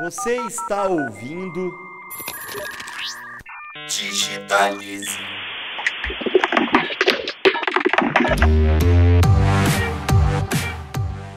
Você 0.00 0.34
está 0.46 0.86
ouvindo. 0.86 1.78
Digitalize. 3.86 5.18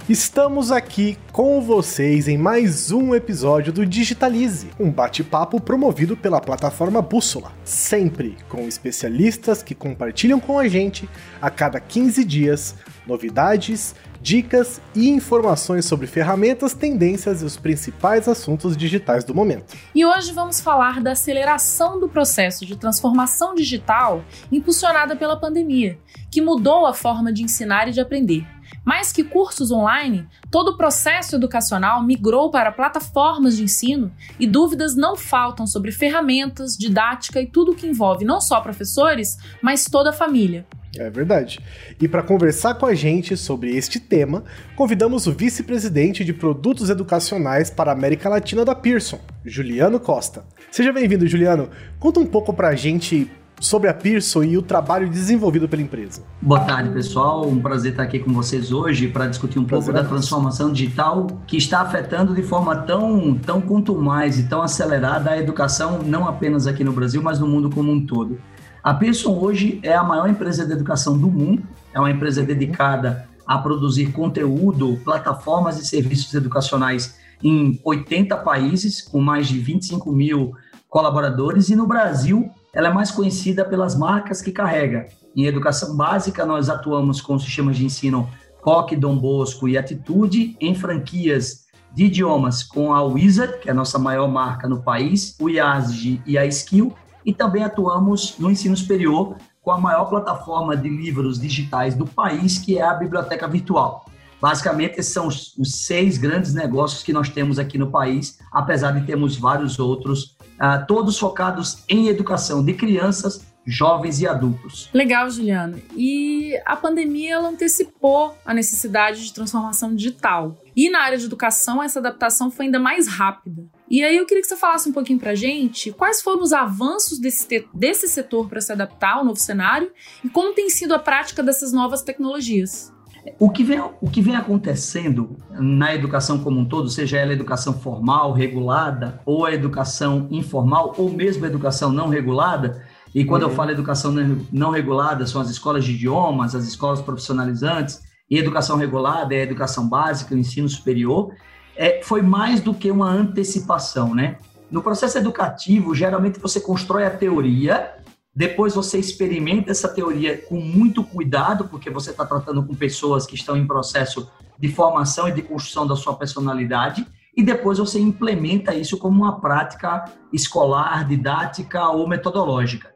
Estamos 0.08 0.72
aqui 0.72 1.18
com 1.34 1.62
vocês 1.62 2.30
em 2.30 2.38
mais 2.38 2.90
um 2.90 3.14
episódio 3.14 3.74
do 3.74 3.86
Digitalize, 3.86 4.70
um 4.80 4.90
bate-papo 4.90 5.60
promovido 5.60 6.16
pela 6.16 6.40
plataforma 6.40 7.02
Bússola, 7.02 7.52
sempre 7.66 8.38
com 8.48 8.68
especialistas 8.68 9.62
que 9.62 9.76
compartilham 9.76 10.40
com 10.40 10.58
a 10.58 10.70
gente 10.70 11.10
a 11.42 11.50
cada 11.50 11.82
15 11.82 12.24
dias 12.24 12.76
novidades, 13.06 13.94
dicas 14.24 14.82
e 14.96 15.10
informações 15.10 15.84
sobre 15.84 16.08
ferramentas, 16.08 16.74
tendências 16.74 17.42
e 17.42 17.46
os 17.46 17.58
principais 17.58 18.26
assuntos 18.30 18.78
digitais 18.78 19.26
do 19.26 19.36
momento. 19.36 19.76
E 19.94 20.06
hoje 20.06 20.32
vamos 20.32 20.62
falar 20.62 21.02
da 21.02 21.12
aceleração 21.12 22.00
do 22.00 22.08
processo 22.08 22.66
de 22.66 22.78
transformação 22.78 23.54
digital 23.54 24.24
impulsionada 24.50 25.14
pela 25.14 25.36
pandemia, 25.36 26.00
que 26.32 26.42
mudou 26.42 26.86
a 26.86 26.94
forma 26.94 27.34
de 27.34 27.44
ensinar 27.44 27.90
e 27.90 27.92
de 27.92 28.00
aprender 28.00 28.48
mais 28.86 29.12
que 29.12 29.24
cursos 29.24 29.72
online, 29.72 30.28
todo 30.52 30.70
o 30.70 30.78
processo 30.78 31.36
educacional 31.36 32.04
migrou 32.04 32.50
para 32.52 32.72
plataformas 32.72 33.56
de 33.56 33.64
ensino 33.64 34.12
e 34.40 34.46
dúvidas 34.46 34.96
não 34.96 35.16
faltam 35.16 35.66
sobre 35.66 35.92
ferramentas, 35.92 36.76
didática 36.78 37.42
e 37.42 37.48
tudo 37.48 37.72
o 37.72 37.76
que 37.76 37.88
envolve 37.88 38.26
não 38.26 38.42
só 38.42 38.60
professores, 38.60 39.38
mas 39.62 39.86
toda 39.86 40.10
a 40.10 40.14
família. 40.14 40.66
É 40.98 41.10
verdade. 41.10 41.60
E 42.00 42.08
para 42.08 42.22
conversar 42.22 42.76
com 42.76 42.86
a 42.86 42.94
gente 42.94 43.36
sobre 43.36 43.76
este 43.76 44.00
tema, 44.00 44.44
convidamos 44.76 45.26
o 45.26 45.32
vice-presidente 45.32 46.24
de 46.24 46.34
produtos 46.34 46.90
educacionais 46.90 47.70
para 47.70 47.92
a 47.92 47.94
América 47.96 48.30
Latina 48.30 48.64
da 48.64 48.76
Pearson, 48.76 49.20
Juliano 49.44 50.00
Costa. 50.00 50.46
Seja 50.72 50.94
bem-vindo, 50.94 51.28
Juliano. 51.28 51.70
Conta 52.00 52.20
um 52.20 52.26
pouco 52.26 52.54
para 52.54 52.70
a 52.70 52.76
gente 52.76 53.30
sobre 53.60 53.90
a 53.90 53.94
Pearson 53.94 54.44
e 54.44 54.58
o 54.58 54.62
trabalho 54.62 55.10
desenvolvido 55.10 55.68
pela 55.70 55.82
empresa. 55.82 56.22
Boa 56.42 56.60
tarde, 56.60 56.90
pessoal. 56.90 57.48
Um 57.48 57.60
prazer 57.60 57.92
estar 57.92 58.04
aqui 58.04 58.20
com 58.20 58.32
vocês 58.34 58.72
hoje 58.72 59.08
para 59.08 59.28
discutir 59.28 59.58
um 59.58 59.64
prazer 59.64 59.94
pouco 59.94 60.04
da 60.04 60.08
transformação 60.08 60.72
digital 60.72 61.28
que 61.48 61.58
está 61.58 61.82
afetando 61.82 62.36
de 62.36 62.44
forma 62.44 62.76
tão, 62.76 63.36
tão 63.36 63.62
contumaz 63.62 64.38
e 64.38 64.44
tão 64.44 64.62
acelerada 64.62 65.32
a 65.32 65.38
educação, 65.38 66.00
não 66.04 66.28
apenas 66.28 66.68
aqui 66.68 66.84
no 66.84 66.92
Brasil, 66.92 67.22
mas 67.22 67.40
no 67.40 67.48
mundo 67.48 67.70
como 67.70 67.92
um 67.92 68.06
todo. 68.06 68.38
A 68.84 68.94
Pearson 68.94 69.40
hoje 69.40 69.80
é 69.82 69.96
a 69.96 70.04
maior 70.04 70.30
empresa 70.30 70.66
de 70.66 70.74
educação 70.74 71.18
do 71.18 71.28
mundo, 71.28 71.64
é 71.94 72.00
uma 72.00 72.12
empresa 72.12 72.44
dedicada 72.44 73.30
a 73.48 73.58
produzir 73.58 74.12
conteúdo, 74.12 75.00
plataformas 75.06 75.80
e 75.80 75.86
serviços 75.86 76.34
educacionais 76.34 77.18
em 77.42 77.80
80 77.82 78.36
países, 78.38 79.02
com 79.02 79.22
mais 79.22 79.48
de 79.48 79.58
25 79.58 80.12
mil 80.12 80.54
colaboradores, 80.90 81.70
e 81.70 81.78
no 81.78 81.88
Brasil 81.88 82.52
ela 82.74 82.90
é 82.90 82.94
mais 82.94 83.10
conhecida 83.10 83.64
pelas 83.64 83.98
marcas 83.98 84.42
que 84.42 84.52
carrega. 84.52 85.08
Em 85.34 85.46
educação 85.46 85.96
básica, 85.96 86.46
nós 86.46 86.70
atuamos 86.70 87.22
com 87.22 87.40
sistemas 87.40 87.78
de 87.78 87.86
ensino 87.86 88.30
COC, 88.60 88.98
Dom 88.98 89.18
Bosco 89.18 89.66
e 89.66 89.78
Atitude, 89.78 90.58
em 90.60 90.76
franquias 90.76 91.68
de 91.94 92.06
idiomas 92.06 92.64
com 92.64 92.94
a 92.94 93.02
Wizard, 93.02 93.60
que 93.60 93.70
é 93.70 93.72
a 93.72 93.76
nossa 93.76 93.98
maior 93.98 94.28
marca 94.28 94.68
no 94.68 94.82
país, 94.82 95.38
o 95.40 95.50
IASG 95.50 96.22
e 96.26 96.38
a 96.38 96.46
Skill, 96.46 96.94
e 97.26 97.34
também 97.34 97.64
atuamos 97.64 98.38
no 98.38 98.50
ensino 98.50 98.76
superior 98.76 99.36
com 99.62 99.72
a 99.72 99.78
maior 99.78 100.06
plataforma 100.06 100.76
de 100.76 100.90
livros 100.90 101.40
digitais 101.40 101.96
do 101.96 102.06
país, 102.06 102.58
que 102.58 102.78
é 102.78 102.84
a 102.84 102.94
Biblioteca 102.94 103.48
Virtual. 103.48 104.06
Basicamente, 104.42 105.00
esses 105.00 105.14
são 105.14 105.28
os, 105.28 105.56
seis 105.64 106.18
grandes 106.18 106.54
negócios 106.54 107.02
que 107.02 107.14
nós 107.14 107.30
temos 107.30 107.58
aqui 107.58 107.78
no 107.78 107.90
país, 107.90 108.40
apesar 108.52 108.92
de 108.92 109.06
termos 109.06 109.38
vários 109.38 109.80
outros 109.80 110.36
uh, 110.60 110.86
todos 110.86 111.18
focados 111.18 111.86
em 111.88 112.10
educação 112.10 112.62
de 112.62 112.74
crianças, 112.74 113.46
jovens 113.66 114.20
e 114.20 114.28
adultos. 114.28 114.90
Legal, 114.94 115.30
Juliano. 115.30 115.82
E 115.96 116.60
a 116.66 116.76
pandemia 116.76 117.36
ela 117.36 117.48
antecipou 117.48 118.38
a 118.46 118.54
necessidade 118.54 119.24
de 119.24 119.34
transformação 119.34 119.96
digital. 119.96 120.58
E 120.76 120.90
na 120.90 121.02
área 121.04 121.18
de 121.18 121.26
educação, 121.26 121.82
essa 121.82 122.00
adaptação 122.00 122.52
foi 122.52 122.66
ainda 122.66 122.80
mais 122.80 123.08
rápida. 123.08 123.64
E 123.94 124.04
aí 124.04 124.18
eu 124.18 124.26
queria 124.26 124.42
que 124.42 124.48
você 124.48 124.58
falasse 124.58 124.90
um 124.90 124.92
pouquinho 124.92 125.20
pra 125.20 125.36
gente 125.36 125.92
quais 125.92 126.20
foram 126.20 126.42
os 126.42 126.52
avanços 126.52 127.20
desse, 127.20 127.68
desse 127.72 128.08
setor 128.08 128.50
para 128.50 128.60
se 128.60 128.72
adaptar 128.72 129.18
ao 129.18 129.24
novo 129.24 129.40
cenário 129.40 129.92
e 130.26 130.30
como 130.30 130.52
tem 130.52 130.68
sido 130.68 130.96
a 130.96 131.00
prática 131.00 131.44
dessas 131.44 131.72
novas 131.72 132.02
tecnologias. 132.02 132.92
O 133.38 133.52
que, 133.52 133.64
vem, 133.64 133.80
o 134.02 134.10
que 134.10 134.20
vem 134.20 134.36
acontecendo 134.36 135.38
na 135.52 135.94
educação 135.94 136.40
como 136.40 136.60
um 136.60 136.66
todo, 136.66 136.90
seja 136.90 137.20
ela 137.20 137.34
educação 137.34 137.72
formal, 137.72 138.34
regulada, 138.34 139.22
ou 139.28 139.46
a 139.46 139.54
educação 139.54 140.28
informal, 140.32 140.96
ou 140.98 141.12
mesmo 141.12 141.46
a 141.46 141.48
educação 141.48 141.92
não 141.92 142.10
regulada, 142.10 142.84
e 143.14 143.24
quando 143.24 143.44
uhum. 143.44 143.50
eu 143.50 143.56
falo 143.56 143.70
educação 143.70 144.12
não 144.52 144.72
regulada, 144.72 145.28
são 145.28 145.40
as 145.40 145.52
escolas 145.52 145.86
de 145.86 145.92
idiomas, 145.92 146.56
as 146.56 146.66
escolas 146.66 147.00
profissionalizantes, 147.00 148.02
e 148.28 148.40
educação 148.40 148.76
regulada 148.76 149.36
é 149.36 149.42
a 149.42 149.44
educação 149.44 149.88
básica, 149.88 150.34
o 150.34 150.38
ensino 150.38 150.68
superior, 150.68 151.32
é, 151.76 152.02
foi 152.04 152.22
mais 152.22 152.62
do 152.62 152.74
que 152.74 152.90
uma 152.92 153.10
antecipação, 153.10 154.14
né? 154.14 154.38
No 154.70 154.82
processo 154.82 155.18
educativo, 155.18 155.94
geralmente 155.94 156.40
você 156.40 156.60
constrói 156.60 157.06
a 157.06 157.12
teoria 157.12 157.94
depois 158.36 158.74
você 158.74 158.98
experimenta 158.98 159.70
essa 159.70 159.88
teoria 159.88 160.40
com 160.50 160.60
muito 160.60 161.04
cuidado, 161.04 161.66
porque 161.66 161.90
você 161.90 162.10
está 162.10 162.26
tratando 162.26 162.64
com 162.64 162.74
pessoas 162.74 163.28
que 163.28 163.36
estão 163.36 163.56
em 163.56 163.68
processo 163.68 164.28
de 164.58 164.70
formação 164.70 165.28
e 165.28 165.32
de 165.32 165.44
construção 165.44 165.86
da 165.86 165.96
sua 165.96 166.16
personalidade, 166.16 167.06
e 167.38 167.44
depois 167.44 167.78
você 167.78 168.00
implementa 168.00 168.74
isso 168.74 168.98
como 168.98 169.22
uma 169.22 169.40
prática 169.40 170.06
escolar, 170.32 171.08
didática 171.08 171.90
ou 171.90 172.08
metodológica. 172.08 172.92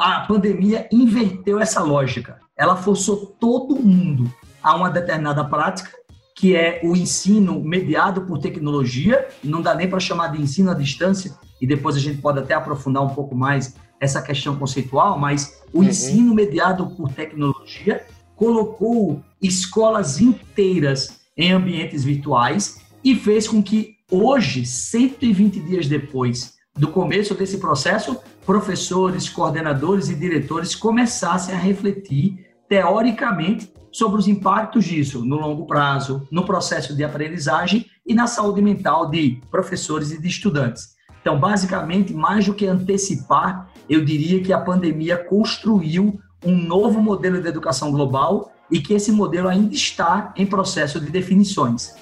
A 0.00 0.20
pandemia 0.20 0.88
inverteu 0.92 1.58
essa 1.58 1.82
lógica. 1.82 2.38
Ela 2.56 2.76
forçou 2.76 3.34
todo 3.40 3.76
mundo 3.76 4.30
a 4.62 4.76
uma 4.76 4.90
determinada 4.90 5.42
prática, 5.44 5.90
que 6.34 6.56
é 6.56 6.80
o 6.82 6.96
ensino 6.96 7.62
mediado 7.62 8.22
por 8.22 8.38
tecnologia, 8.38 9.28
não 9.42 9.60
dá 9.60 9.74
nem 9.74 9.88
para 9.88 10.00
chamar 10.00 10.28
de 10.28 10.40
ensino 10.40 10.70
à 10.70 10.74
distância, 10.74 11.34
e 11.60 11.66
depois 11.66 11.96
a 11.96 12.00
gente 12.00 12.20
pode 12.20 12.38
até 12.38 12.54
aprofundar 12.54 13.02
um 13.02 13.10
pouco 13.10 13.34
mais 13.34 13.74
essa 14.00 14.20
questão 14.20 14.56
conceitual, 14.56 15.18
mas 15.18 15.62
o 15.72 15.78
uhum. 15.78 15.84
ensino 15.84 16.34
mediado 16.34 16.90
por 16.96 17.12
tecnologia 17.12 18.04
colocou 18.34 19.22
escolas 19.40 20.20
inteiras 20.20 21.20
em 21.36 21.52
ambientes 21.52 22.02
virtuais 22.02 22.80
e 23.04 23.14
fez 23.14 23.46
com 23.46 23.62
que 23.62 23.96
hoje, 24.10 24.66
120 24.66 25.60
dias 25.60 25.86
depois 25.86 26.54
do 26.76 26.88
começo 26.88 27.34
desse 27.34 27.58
processo, 27.58 28.16
professores, 28.44 29.28
coordenadores 29.28 30.08
e 30.08 30.14
diretores 30.14 30.74
começassem 30.74 31.54
a 31.54 31.58
refletir 31.58 32.46
teoricamente 32.68 33.72
sobre 33.92 34.18
os 34.18 34.26
impactos 34.26 34.84
disso 34.84 35.24
no 35.24 35.36
longo 35.36 35.66
prazo, 35.66 36.26
no 36.30 36.44
processo 36.44 36.96
de 36.96 37.04
aprendizagem 37.04 37.86
e 38.04 38.14
na 38.14 38.26
saúde 38.26 38.62
mental 38.62 39.08
de 39.08 39.40
professores 39.50 40.10
e 40.10 40.20
de 40.20 40.26
estudantes. 40.26 40.96
Então, 41.20 41.38
basicamente, 41.38 42.12
mais 42.12 42.46
do 42.46 42.54
que 42.54 42.66
antecipar, 42.66 43.68
eu 43.88 44.04
diria 44.04 44.42
que 44.42 44.52
a 44.52 44.58
pandemia 44.58 45.16
construiu 45.16 46.18
um 46.44 46.56
novo 46.56 47.00
modelo 47.00 47.40
de 47.40 47.46
educação 47.46 47.92
global 47.92 48.52
e 48.70 48.80
que 48.80 48.94
esse 48.94 49.12
modelo 49.12 49.48
ainda 49.48 49.72
está 49.72 50.32
em 50.36 50.46
processo 50.46 50.98
de 50.98 51.10
definições. 51.10 51.94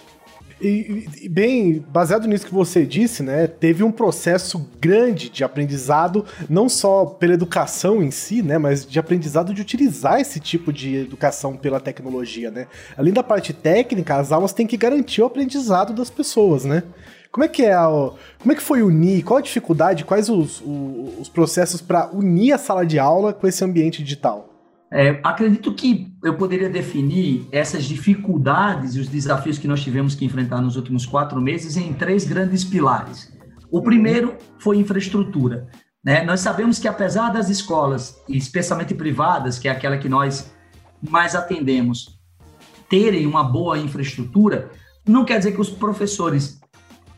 E, 0.61 1.09
e, 1.23 1.29
bem, 1.29 1.85
baseado 1.89 2.29
nisso 2.29 2.47
que 2.47 2.53
você 2.53 2.85
disse, 2.85 3.23
né, 3.23 3.47
teve 3.47 3.83
um 3.83 3.91
processo 3.91 4.69
grande 4.79 5.31
de 5.31 5.43
aprendizado, 5.43 6.25
não 6.51 6.69
só 6.69 7.07
pela 7.07 7.33
educação 7.33 8.03
em 8.03 8.11
si, 8.11 8.43
né, 8.43 8.59
mas 8.59 8.85
de 8.85 8.99
aprendizado 8.99 9.55
de 9.55 9.63
utilizar 9.63 10.21
esse 10.21 10.39
tipo 10.39 10.71
de 10.71 10.97
educação 10.97 11.57
pela 11.57 11.81
tecnologia, 11.81 12.51
né. 12.51 12.67
Além 12.97 13.13
da 13.13 13.23
parte 13.23 13.55
técnica, 13.55 14.17
as 14.17 14.33
aulas 14.33 14.53
têm 14.53 14.67
que 14.67 14.77
garantir 14.77 15.23
o 15.23 15.27
aprendizado 15.27 15.95
das 15.95 16.11
pessoas, 16.11 16.65
né. 16.65 16.83
Como 17.33 17.45
é 17.45 17.49
que 17.49 17.63
é 17.63 17.73
a, 17.73 17.87
como 18.39 18.53
é 18.53 18.55
que 18.55 18.63
foi 18.63 18.83
unir? 18.83 19.23
Qual 19.23 19.39
a 19.39 19.43
dificuldade? 19.43 20.05
Quais 20.05 20.29
os, 20.29 20.61
os, 20.61 21.21
os 21.21 21.29
processos 21.29 21.81
para 21.81 22.11
unir 22.13 22.53
a 22.53 22.59
sala 22.59 22.85
de 22.85 22.99
aula 22.99 23.33
com 23.33 23.47
esse 23.47 23.65
ambiente 23.65 24.03
digital? 24.03 24.50
É, 24.93 25.21
acredito 25.23 25.73
que 25.73 26.13
eu 26.25 26.37
poderia 26.37 26.69
definir 26.69 27.47
essas 27.53 27.85
dificuldades 27.85 28.97
e 28.97 29.01
os 29.01 29.09
desafios 29.09 29.57
que 29.57 29.69
nós 29.69 29.83
tivemos 29.83 30.17
que 30.17 30.25
enfrentar 30.25 30.61
nos 30.61 30.77
últimos 30.77 31.07
quatro 31.07 31.41
meses 31.41 31.77
em 31.77 31.93
três 31.93 32.25
grandes 32.25 32.65
pilares. 32.65 33.33
O 33.71 33.83
primeiro 33.83 34.37
foi 34.59 34.79
infraestrutura. 34.79 35.69
Né? 36.05 36.25
Nós 36.25 36.41
sabemos 36.41 36.79
que, 36.79 36.89
apesar 36.89 37.31
das 37.31 37.49
escolas, 37.49 38.21
especialmente 38.29 38.95
privadas, 38.95 39.59
que 39.59 39.69
é 39.69 39.71
aquela 39.71 39.97
que 39.97 40.09
nós 40.09 40.53
mais 41.01 41.37
atendemos, 41.37 42.19
terem 42.89 43.27
uma 43.27 43.45
boa 43.45 43.79
infraestrutura, 43.79 44.71
não 45.07 45.25
quer 45.25 45.39
dizer 45.39 45.53
que 45.53 45.61
os 45.61 45.71
professores 45.71 46.61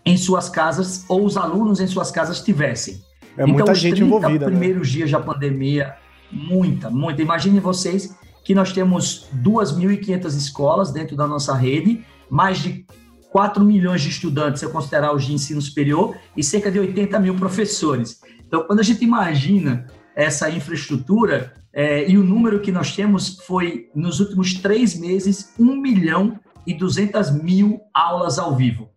em 0.04 0.16
suas 0.16 0.50
casas 0.50 1.04
ou 1.08 1.24
os 1.24 1.36
alunos 1.36 1.80
em 1.80 1.86
suas 1.86 2.10
casas 2.10 2.42
tivessem. 2.42 3.00
É 3.36 3.44
então, 3.44 3.48
muita 3.48 3.74
gente 3.74 4.02
envolvida. 4.02 4.46
Os 4.46 4.52
né? 4.52 4.58
primeiros 4.58 4.88
né? 4.88 4.94
dias 4.94 5.10
da 5.10 5.20
pandemia, 5.20 5.94
muita, 6.32 6.90
muita. 6.90 7.22
Imaginem 7.22 7.60
vocês 7.60 8.16
que 8.44 8.54
nós 8.54 8.72
temos 8.72 9.28
2.500 9.42 10.36
escolas 10.36 10.90
dentro 10.90 11.16
da 11.16 11.26
nossa 11.26 11.54
rede, 11.54 12.04
mais 12.28 12.58
de 12.58 12.84
4 13.30 13.64
milhões 13.64 14.02
de 14.02 14.08
estudantes, 14.08 14.60
se 14.60 14.66
eu 14.66 14.70
considerar 14.70 15.14
os 15.14 15.24
de 15.24 15.32
ensino 15.32 15.60
superior, 15.60 16.16
e 16.36 16.42
cerca 16.42 16.70
de 16.70 16.78
80 16.78 17.18
mil 17.20 17.34
professores. 17.34 18.20
Então, 18.46 18.64
quando 18.64 18.80
a 18.80 18.82
gente 18.82 19.04
imagina 19.04 19.86
essa 20.14 20.50
infraestrutura, 20.50 21.54
é, 21.72 22.10
e 22.10 22.18
o 22.18 22.24
número 22.24 22.60
que 22.60 22.70
nós 22.70 22.94
temos 22.94 23.38
foi, 23.46 23.88
nos 23.94 24.20
últimos 24.20 24.54
três 24.54 24.98
meses, 24.98 25.54
1 25.58 25.76
milhão 25.80 26.38
e 26.66 26.74
200 26.74 27.30
mil 27.42 27.80
aulas 27.94 28.38
ao 28.38 28.54
vivo. 28.54 28.90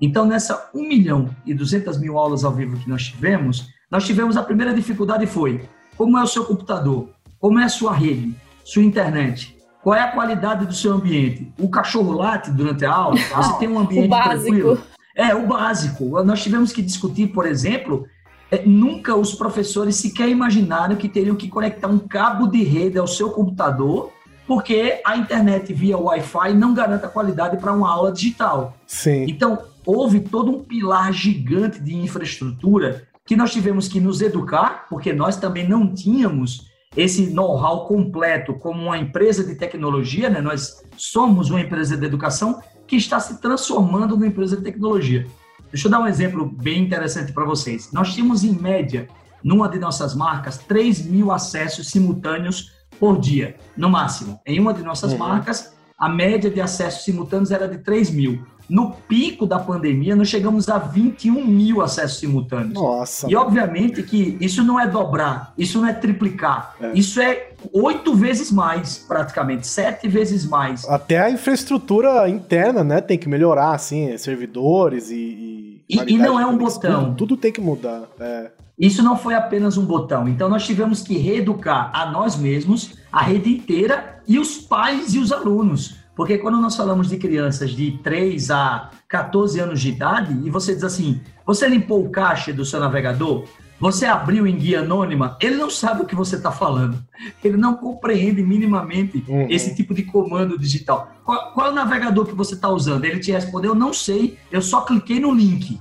Então, 0.00 0.24
nessa 0.24 0.70
1 0.74 0.88
milhão 0.88 1.28
e 1.44 1.52
200 1.52 1.98
mil 1.98 2.18
aulas 2.18 2.44
ao 2.44 2.52
vivo 2.52 2.78
que 2.78 2.88
nós 2.88 3.04
tivemos, 3.04 3.68
nós 3.90 4.06
tivemos 4.06 4.36
a 4.36 4.42
primeira 4.42 4.72
dificuldade 4.72 5.26
foi 5.26 5.60
como 6.02 6.18
é 6.18 6.22
o 6.24 6.26
seu 6.26 6.44
computador, 6.44 7.10
como 7.38 7.60
é 7.60 7.64
a 7.64 7.68
sua 7.68 7.92
rede, 7.92 8.34
sua 8.64 8.82
internet, 8.82 9.56
qual 9.84 9.94
é 9.94 10.00
a 10.00 10.10
qualidade 10.10 10.66
do 10.66 10.74
seu 10.74 10.94
ambiente. 10.94 11.52
O 11.56 11.68
cachorro 11.68 12.10
late 12.10 12.50
durante 12.50 12.84
a 12.84 12.92
aula, 12.92 13.16
você 13.36 13.58
tem 13.60 13.68
um 13.68 13.78
ambiente 13.78 14.08
tranquilo. 14.08 14.82
É, 15.14 15.32
o 15.32 15.46
básico. 15.46 16.20
Nós 16.24 16.42
tivemos 16.42 16.72
que 16.72 16.82
discutir, 16.82 17.28
por 17.28 17.46
exemplo, 17.46 18.04
é, 18.50 18.66
nunca 18.66 19.14
os 19.14 19.32
professores 19.32 19.94
sequer 19.94 20.28
imaginaram 20.28 20.96
que 20.96 21.08
teriam 21.08 21.36
que 21.36 21.46
conectar 21.48 21.86
um 21.86 22.00
cabo 22.00 22.48
de 22.48 22.64
rede 22.64 22.98
ao 22.98 23.06
seu 23.06 23.30
computador, 23.30 24.10
porque 24.44 25.00
a 25.06 25.16
internet 25.16 25.72
via 25.72 25.96
Wi-Fi 25.96 26.52
não 26.52 26.74
garante 26.74 27.04
a 27.04 27.08
qualidade 27.08 27.58
para 27.58 27.72
uma 27.72 27.88
aula 27.88 28.10
digital. 28.10 28.76
Sim. 28.88 29.24
Então, 29.28 29.56
houve 29.86 30.18
todo 30.18 30.50
um 30.50 30.64
pilar 30.64 31.12
gigante 31.12 31.78
de 31.78 31.94
infraestrutura 31.94 33.06
que 33.24 33.36
nós 33.36 33.52
tivemos 33.52 33.88
que 33.88 34.00
nos 34.00 34.20
educar, 34.20 34.86
porque 34.88 35.12
nós 35.12 35.36
também 35.36 35.68
não 35.68 35.92
tínhamos 35.92 36.70
esse 36.96 37.30
know-how 37.30 37.86
completo 37.86 38.54
como 38.54 38.82
uma 38.82 38.98
empresa 38.98 39.44
de 39.44 39.54
tecnologia, 39.54 40.28
né? 40.28 40.40
Nós 40.40 40.84
somos 40.96 41.50
uma 41.50 41.60
empresa 41.60 41.96
de 41.96 42.04
educação 42.04 42.60
que 42.86 42.96
está 42.96 43.18
se 43.18 43.40
transformando 43.40 44.14
numa 44.14 44.26
empresa 44.26 44.56
de 44.56 44.62
tecnologia. 44.62 45.26
Deixa 45.70 45.86
eu 45.86 45.90
dar 45.90 46.00
um 46.00 46.06
exemplo 46.06 46.44
bem 46.44 46.82
interessante 46.82 47.32
para 47.32 47.46
vocês. 47.46 47.90
Nós 47.92 48.12
tínhamos, 48.12 48.44
em 48.44 48.52
média, 48.52 49.08
numa 49.42 49.68
de 49.68 49.78
nossas 49.78 50.14
marcas, 50.14 50.58
3 50.58 51.06
mil 51.06 51.32
acessos 51.32 51.88
simultâneos 51.88 52.72
por 53.00 53.18
dia, 53.18 53.56
no 53.74 53.88
máximo. 53.88 54.38
Em 54.44 54.60
uma 54.60 54.74
de 54.74 54.82
nossas 54.82 55.12
uhum. 55.12 55.18
marcas, 55.18 55.72
a 55.98 56.08
média 56.08 56.50
de 56.50 56.60
acessos 56.60 57.04
simultâneos 57.04 57.50
era 57.50 57.66
de 57.66 57.78
3 57.78 58.10
mil. 58.10 58.44
No 58.72 58.92
pico 59.06 59.44
da 59.44 59.58
pandemia, 59.58 60.16
nós 60.16 60.28
chegamos 60.28 60.66
a 60.70 60.78
21 60.78 61.44
mil 61.44 61.82
acessos 61.82 62.18
simultâneos. 62.18 62.72
Nossa. 62.72 63.30
E 63.30 63.36
obviamente 63.36 64.02
que 64.02 64.38
isso 64.40 64.64
não 64.64 64.80
é 64.80 64.86
dobrar, 64.86 65.52
isso 65.58 65.78
não 65.78 65.86
é 65.86 65.92
triplicar, 65.92 66.74
é. 66.80 66.92
isso 66.94 67.20
é 67.20 67.50
oito 67.70 68.14
vezes 68.14 68.50
mais, 68.50 68.96
praticamente, 68.96 69.66
sete 69.66 70.08
vezes 70.08 70.46
mais. 70.46 70.88
Até 70.88 71.20
a 71.20 71.30
infraestrutura 71.30 72.26
interna, 72.30 72.82
né, 72.82 73.02
tem 73.02 73.18
que 73.18 73.28
melhorar, 73.28 73.74
assim, 73.74 74.16
servidores 74.16 75.10
e. 75.10 75.84
E, 75.86 75.98
e, 75.98 76.14
e 76.14 76.16
não 76.16 76.40
é 76.40 76.46
um 76.46 76.56
botão. 76.56 77.04
Tudo, 77.04 77.16
tudo, 77.16 77.36
tem 77.36 77.52
que 77.52 77.60
mudar. 77.60 78.04
É. 78.18 78.52
Isso 78.78 79.02
não 79.02 79.18
foi 79.18 79.34
apenas 79.34 79.76
um 79.76 79.84
botão. 79.84 80.26
Então 80.26 80.48
nós 80.48 80.64
tivemos 80.64 81.02
que 81.02 81.18
reeducar 81.18 81.90
a 81.92 82.10
nós 82.10 82.36
mesmos, 82.36 82.94
a 83.12 83.22
rede 83.22 83.50
inteira 83.50 84.22
e 84.26 84.38
os 84.38 84.56
pais 84.56 85.12
e 85.12 85.18
os 85.18 85.30
alunos. 85.30 86.00
Porque 86.14 86.38
quando 86.38 86.60
nós 86.60 86.76
falamos 86.76 87.08
de 87.08 87.16
crianças 87.16 87.70
de 87.70 87.98
3 88.02 88.50
a 88.50 88.90
14 89.08 89.60
anos 89.60 89.80
de 89.80 89.88
idade, 89.88 90.38
e 90.44 90.50
você 90.50 90.74
diz 90.74 90.84
assim: 90.84 91.20
você 91.46 91.66
limpou 91.66 92.04
o 92.04 92.10
caixa 92.10 92.52
do 92.52 92.64
seu 92.64 92.80
navegador? 92.80 93.44
Você 93.80 94.06
abriu 94.06 94.46
em 94.46 94.56
guia 94.56 94.80
anônima? 94.80 95.36
Ele 95.40 95.56
não 95.56 95.68
sabe 95.68 96.02
o 96.02 96.06
que 96.06 96.14
você 96.14 96.36
está 96.36 96.52
falando. 96.52 97.02
Ele 97.42 97.56
não 97.56 97.74
compreende 97.74 98.40
minimamente 98.40 99.24
uhum. 99.26 99.48
esse 99.50 99.74
tipo 99.74 99.92
de 99.92 100.04
comando 100.04 100.56
digital. 100.56 101.10
Qual, 101.24 101.52
qual 101.52 101.66
é 101.66 101.70
o 101.70 101.74
navegador 101.74 102.26
que 102.26 102.34
você 102.34 102.54
está 102.54 102.68
usando? 102.68 103.04
Ele 103.04 103.18
te 103.18 103.32
respondeu: 103.32 103.74
não 103.74 103.92
sei, 103.92 104.38
eu 104.52 104.62
só 104.62 104.82
cliquei 104.82 105.18
no 105.18 105.32
link. 105.32 105.80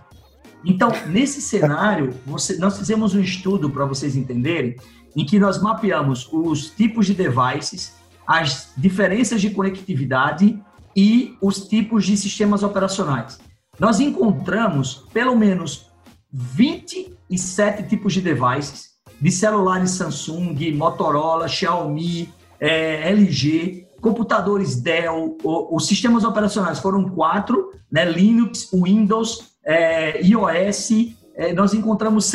Então, 0.64 0.92
nesse 1.08 1.42
cenário, 1.42 2.14
você, 2.26 2.58
nós 2.58 2.78
fizemos 2.78 3.14
um 3.14 3.20
estudo 3.20 3.70
para 3.70 3.86
vocês 3.86 4.16
entenderem, 4.16 4.76
em 5.16 5.26
que 5.26 5.40
nós 5.40 5.62
mapeamos 5.62 6.28
os 6.32 6.70
tipos 6.70 7.06
de 7.06 7.14
devices 7.14 8.01
as 8.26 8.72
diferenças 8.78 9.42
de 9.42 9.50
conectividade 9.50 10.62
e 10.96 11.36
os 11.42 11.68
tipos 11.68 12.06
de 12.06 12.18
sistemas 12.18 12.64
operacionais. 12.64 13.40
Nós 13.80 14.00
encontramos 14.00 15.06
pelo 15.14 15.36
menos 15.36 15.92
27 16.32 17.84
tipos 17.88 18.14
de 18.14 18.22
devices, 18.22 18.92
de 19.20 19.32
celulares 19.32 19.92
Samsung, 19.92 20.74
Motorola, 20.74 21.48
Xiaomi, 21.48 22.34
é, 22.60 23.10
LG, 23.10 23.88
computadores 24.02 24.76
Dell, 24.82 25.38
o, 25.44 25.76
os 25.76 25.88
sistemas 25.88 26.24
operacionais 26.24 26.80
foram 26.80 27.10
quatro, 27.10 27.72
né, 27.92 28.06
Linux, 28.06 28.70
Windows, 28.74 29.52
é, 29.64 30.22
iOS, 30.22 30.92
é, 31.36 31.54
nós 31.54 31.74
encontramos 31.74 32.32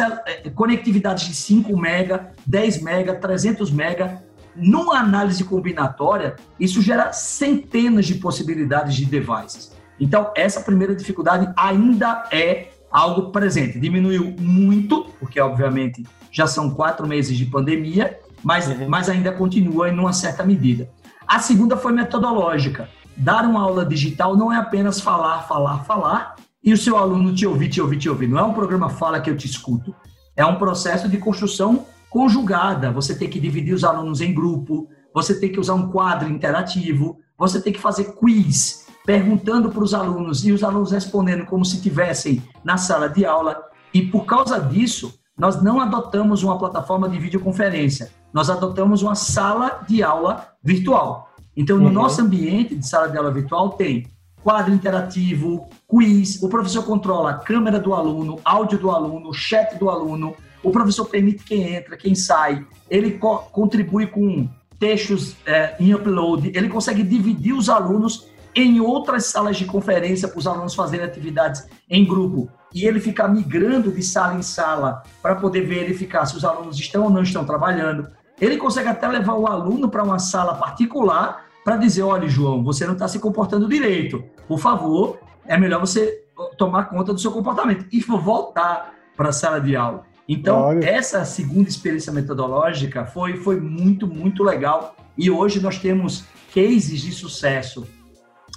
conectividades 0.55 1.27
de 1.27 1.35
5 1.35 1.77
mega, 1.77 2.33
10 2.47 2.83
mega, 2.83 3.15
300 3.15 3.71
mega, 3.71 4.25
numa 4.57 4.99
análise 4.99 5.45
combinatória, 5.45 6.37
isso 6.59 6.81
gera 6.83 7.13
centenas 7.13 8.07
de 8.07 8.15
possibilidades 8.17 8.95
de 8.95 9.05
devices. 9.05 9.73
Então, 9.99 10.31
essa 10.37 10.61
primeira 10.61 10.95
dificuldade 10.95 11.53
ainda 11.57 12.29
é 12.33 12.71
algo 12.91 13.31
presente. 13.31 13.79
Diminuiu 13.79 14.35
muito, 14.39 15.05
porque, 15.19 15.41
obviamente, 15.41 16.05
já 16.31 16.47
são 16.47 16.71
quatro 16.71 17.07
meses 17.07 17.37
de 17.37 17.47
pandemia, 17.47 18.19
mas, 18.43 18.69
uhum. 18.69 18.89
mas 18.89 19.09
ainda 19.09 19.33
continua 19.33 19.89
em 19.89 19.99
uma 19.99 20.13
certa 20.13 20.45
medida. 20.45 20.89
A 21.27 21.39
segunda 21.39 21.77
foi 21.77 21.93
metodológica. 21.93 22.89
Dar 23.17 23.45
uma 23.45 23.63
aula 23.63 23.85
digital 23.85 24.37
não 24.37 24.53
é 24.53 24.57
apenas 24.57 25.01
falar, 25.01 25.43
falar, 25.43 25.85
falar, 25.85 26.37
e 26.63 26.73
o 26.73 26.77
seu 26.77 26.97
aluno 26.97 27.35
te 27.35 27.47
ouvir, 27.47 27.69
te 27.69 27.81
ouvir, 27.81 27.99
te 27.99 28.09
ouvir. 28.09 28.29
Não 28.29 28.39
é 28.39 28.43
um 28.43 28.53
programa 28.53 28.89
fala 28.89 29.21
que 29.21 29.31
eu 29.31 29.37
te 29.37 29.47
escuto. 29.47 29.95
É 30.37 30.45
um 30.45 30.57
processo 30.57 31.09
de 31.09 31.17
construção 31.17 31.87
conjugada. 32.11 32.91
Você 32.93 33.15
tem 33.15 33.29
que 33.29 33.41
dividir 33.41 33.75
os 33.75 33.85
alunos 33.85 34.21
em 34.21 34.33
grupo, 34.35 34.89
você 35.13 35.39
tem 35.39 35.51
que 35.51 35.61
usar 35.61 35.75
um 35.75 35.91
quadro 35.91 36.29
interativo, 36.29 37.19
você 37.39 37.61
tem 37.61 37.73
que 37.73 37.81
fazer 37.81 38.15
quiz, 38.17 38.87
perguntando 39.05 39.71
para 39.71 39.83
os 39.83 39.95
alunos 39.95 40.45
e 40.45 40.53
os 40.53 40.63
alunos 40.63 40.93
respondendo 40.93 41.47
como 41.47 41.65
se 41.65 41.81
tivessem 41.81 42.43
na 42.65 42.77
sala 42.77 43.09
de 43.09 43.25
aula. 43.25 43.63
E 43.93 44.03
por 44.03 44.25
causa 44.25 44.59
disso, 44.59 45.19
nós 45.39 45.63
não 45.63 45.81
adotamos 45.81 46.43
uma 46.43 46.59
plataforma 46.59 47.09
de 47.09 47.19
videoconferência, 47.19 48.11
nós 48.33 48.51
adotamos 48.51 49.03
uma 49.03 49.15
sala 49.15 49.83
de 49.87 50.03
aula 50.03 50.49
virtual. 50.63 51.31
Então, 51.57 51.79
no 51.79 51.87
uhum. 51.87 51.93
nosso 51.93 52.21
ambiente 52.21 52.75
de 52.75 52.87
sala 52.87 53.09
de 53.09 53.17
aula 53.17 53.31
virtual, 53.31 53.71
tem 53.71 54.07
quadro 54.43 54.73
interativo, 54.73 55.69
quiz, 55.89 56.43
o 56.43 56.49
professor 56.49 56.85
controla 56.85 57.31
a 57.31 57.35
câmera 57.35 57.81
do 57.81 57.95
aluno, 57.95 58.39
áudio 58.45 58.79
do 58.79 58.91
aluno, 58.91 59.33
chat 59.33 59.77
do 59.79 59.91
aluno, 59.91 60.37
o 60.67 60.73
professor 60.73 61.05
permite 61.05 61.45
quem 61.45 61.75
entra, 61.75 61.97
quem 61.97 62.15
sai, 62.15 62.67
ele 62.91 63.13
co 63.13 63.39
contribui 63.53 64.09
com 64.09 64.49
textos 64.81 65.37
é, 65.47 65.77
em 65.79 65.95
upload, 65.95 66.51
ele 66.55 66.69
consegue 66.69 67.05
dividir 67.05 67.55
os 67.55 67.69
alunos 67.69 68.27
em 68.53 68.81
outras 68.81 69.27
salas 69.27 69.57
de 69.57 69.65
conferência 69.65 70.27
para 70.27 70.39
os 70.39 70.47
alunos 70.47 70.75
fazerem 70.75 71.07
atividades 71.07 71.69
em 71.89 72.05
grupo 72.05 72.51
e 72.75 72.85
ele 72.85 72.99
fica 72.99 73.29
migrando 73.29 73.93
de 73.93 74.03
sala 74.03 74.35
em 74.35 74.43
sala 74.43 75.05
para 75.23 75.37
poder 75.37 75.61
verificar 75.63 76.27
se 76.27 76.37
os 76.37 76.45
alunos 76.45 76.77
estão 76.79 77.05
ou 77.05 77.11
não 77.11 77.23
estão 77.23 77.45
trabalhando. 77.45 78.09
Ele 78.41 78.57
consegue 78.57 78.89
até 78.89 79.07
levar 79.07 79.35
o 79.35 79.47
aluno 79.47 79.89
para 79.89 80.03
uma 80.03 80.19
sala 80.19 80.55
particular 80.57 81.47
para 81.65 81.77
dizer: 81.77 82.03
olha, 82.03 82.29
João, 82.29 82.65
você 82.65 82.85
não 82.85 82.95
está 82.95 83.07
se 83.07 83.19
comportando 83.19 83.69
direito. 83.69 84.25
Por 84.49 84.59
favor, 84.59 85.19
é 85.47 85.57
melhor 85.57 85.81
você 85.81 86.25
tomar 86.59 86.87
conta 86.87 87.15
do 87.15 87.21
seu 87.21 87.31
comportamento 87.31 87.87
e 87.93 88.01
voltar 88.01 88.93
para 89.17 89.31
a 89.31 89.33
sala 89.33 89.61
de 89.61 89.77
aula. 89.77 90.05
Então, 90.29 90.61
Olha. 90.61 90.85
essa 90.85 91.25
segunda 91.25 91.69
experiência 91.69 92.13
metodológica 92.13 93.07
foi, 93.07 93.37
foi 93.37 93.61
muito, 93.61 94.07
muito 94.07 94.43
legal. 94.43 94.97
E 95.17 95.31
hoje 95.31 95.61
nós 95.61 95.79
temos 95.79 96.25
cases 96.55 97.01
de 97.01 97.13
sucesso 97.13 97.87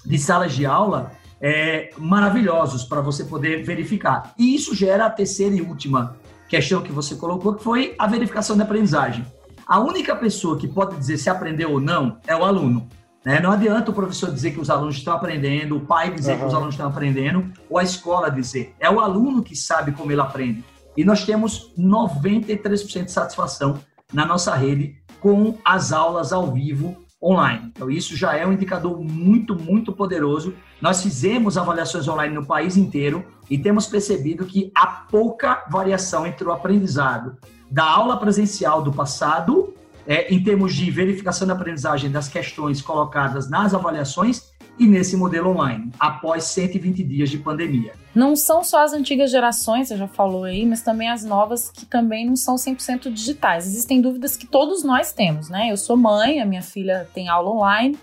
de 0.06 0.18
salas 0.18 0.54
de 0.54 0.66
aula 0.66 1.12
é, 1.42 1.92
maravilhosos 1.98 2.84
para 2.84 3.02
você 3.02 3.24
poder 3.24 3.64
verificar. 3.64 4.34
E 4.38 4.56
isso 4.56 4.76
gera 4.76 5.06
a 5.06 5.10
terceira 5.10 5.56
e 5.56 5.62
última 5.62 6.18
questão 6.48 6.82
que 6.82 6.92
você 6.92 7.16
colocou, 7.16 7.54
que 7.54 7.64
foi 7.64 7.96
a 7.98 8.08
verificação 8.08 8.58
da 8.58 8.64
aprendizagem. 8.64 9.26
A 9.66 9.80
única 9.80 10.16
pessoa 10.16 10.58
que 10.58 10.68
pode 10.68 10.96
dizer 10.98 11.18
se 11.18 11.30
aprendeu 11.30 11.72
ou 11.72 11.80
não 11.80 12.18
é 12.26 12.36
o 12.36 12.44
aluno. 12.44 12.88
Né? 13.24 13.40
Não 13.40 13.52
adianta 13.52 13.92
o 13.92 13.94
professor 13.94 14.32
dizer 14.32 14.52
que 14.52 14.60
os 14.60 14.70
alunos 14.70 14.96
estão 14.96 15.14
aprendendo, 15.14 15.78
o 15.78 15.82
pai 15.82 16.12
dizer 16.12 16.34
uhum. 16.34 16.40
que 16.40 16.46
os 16.46 16.54
alunos 16.54 16.74
estão 16.74 16.88
aprendendo, 16.88 17.52
ou 17.70 17.78
a 17.78 17.84
escola 17.84 18.32
dizer. 18.32 18.74
É 18.80 18.90
o 18.90 19.00
aluno 19.00 19.44
que 19.44 19.56
sabe 19.56 19.92
como 19.92 20.12
ele 20.12 20.22
aprende. 20.22 20.64
E 21.00 21.06
nós 21.06 21.24
temos 21.24 21.74
93% 21.78 23.06
de 23.06 23.12
satisfação 23.14 23.80
na 24.14 24.26
nossa 24.26 24.54
rede 24.54 24.98
com 25.22 25.58
as 25.64 25.94
aulas 25.94 26.34
ao 26.34 26.52
vivo 26.52 27.06
online. 27.24 27.72
Então, 27.74 27.90
isso 27.90 28.18
já 28.18 28.36
é 28.36 28.46
um 28.46 28.52
indicador 28.52 29.02
muito, 29.02 29.56
muito 29.56 29.94
poderoso. 29.94 30.54
Nós 30.82 31.02
fizemos 31.02 31.58
avaliações 31.58 32.06
online 32.06 32.36
no 32.36 32.46
país 32.46 32.76
inteiro 32.76 33.24
e 33.50 33.58
temos 33.58 33.88
percebido 33.88 34.46
que 34.46 34.74
há 34.76 34.88
pouca 34.88 35.64
variação 35.72 36.28
entre 36.28 36.46
o 36.46 36.52
aprendizado 36.52 37.38
da 37.72 37.86
aula 37.86 38.18
presencial 38.18 38.82
do 38.82 38.92
passado, 38.92 39.74
é, 40.06 40.34
em 40.34 40.44
termos 40.44 40.76
de 40.76 40.92
verificação 40.92 41.48
da 41.48 41.54
aprendizagem 41.54 42.12
das 42.12 42.28
questões 42.28 42.82
colocadas 42.82 43.50
nas 43.50 43.74
avaliações, 43.74 44.49
e 44.80 44.88
nesse 44.88 45.18
modelo 45.18 45.50
online, 45.50 45.92
após 46.00 46.46
120 46.46 47.04
dias 47.04 47.30
de 47.30 47.38
pandemia. 47.38 47.94
Não 48.16 48.36
são 48.36 48.64
só 48.64 48.84
as 48.84 48.94
antigas 48.94 49.30
gerações, 49.30 49.88
você 49.88 49.98
já 49.98 50.08
falou 50.08 50.46
aí, 50.46 50.66
mas 50.66 50.82
também 50.82 51.10
as 51.10 51.24
novas 51.24 51.70
que 51.70 51.86
também 51.86 52.26
não 52.26 52.36
são 52.36 52.56
100% 52.56 53.12
digitais. 53.12 53.68
Existem 53.68 54.02
dúvidas 54.02 54.36
que 54.36 54.48
todos 54.48 54.84
nós 54.84 55.14
temos, 55.14 55.50
né? 55.50 55.72
Eu 55.72 55.78
sou 55.78 55.96
mãe, 55.96 56.40
a 56.40 56.46
minha 56.46 56.62
filha 56.62 57.08
tem 57.14 57.28
aula 57.28 57.52
online, 57.52 57.98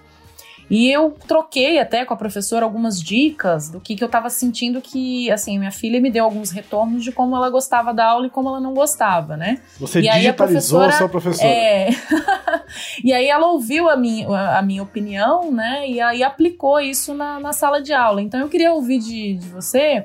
e 0.69 0.91
eu 0.91 1.17
troquei 1.29 1.79
até 1.79 2.05
com 2.05 2.13
a 2.13 2.17
professora 2.17 2.65
algumas 2.65 3.01
dicas 3.01 3.71
do 3.71 3.81
que, 3.81 3.95
que 3.95 4.03
eu 4.03 4.07
estava 4.07 4.29
sentindo 4.29 4.81
que, 4.81 5.31
assim, 5.31 5.59
minha 5.59 5.71
filha 5.71 6.01
me 6.01 6.11
deu 6.11 6.25
alguns 6.25 6.51
retornos 6.51 7.05
de 7.05 7.13
como 7.13 7.37
ela 7.37 7.49
gostava 7.49 7.95
da 7.95 8.05
aula 8.05 8.27
e 8.27 8.31
como 8.31 8.49
ela 8.49 8.61
não 8.61 8.75
gostava, 8.75 9.37
né? 9.37 9.61
Você 9.79 10.01
e 10.01 10.11
digitalizou 10.11 10.81
a, 10.81 10.87
a 10.89 10.93
sua 10.93 11.09
professora. 11.09 11.49
É... 11.49 11.89
e 13.05 13.13
aí 13.13 13.29
ela 13.29 13.47
ouviu 13.47 13.89
a 13.89 13.97
minha, 13.97 14.29
a 14.59 14.63
minha 14.63 14.83
opinião, 14.83 15.53
né? 15.53 15.89
E 15.89 16.01
aí 16.01 16.25
aplicou 16.25 16.81
isso 16.81 17.15
na, 17.15 17.39
na 17.39 17.53
sala 17.53 17.81
de 17.81 17.93
aula. 17.93 18.21
Então 18.21 18.41
eu 18.41 18.49
queria 18.49 18.73
ouvir 18.73 18.99
de, 18.99 19.35
de 19.35 19.49
você 19.49 20.05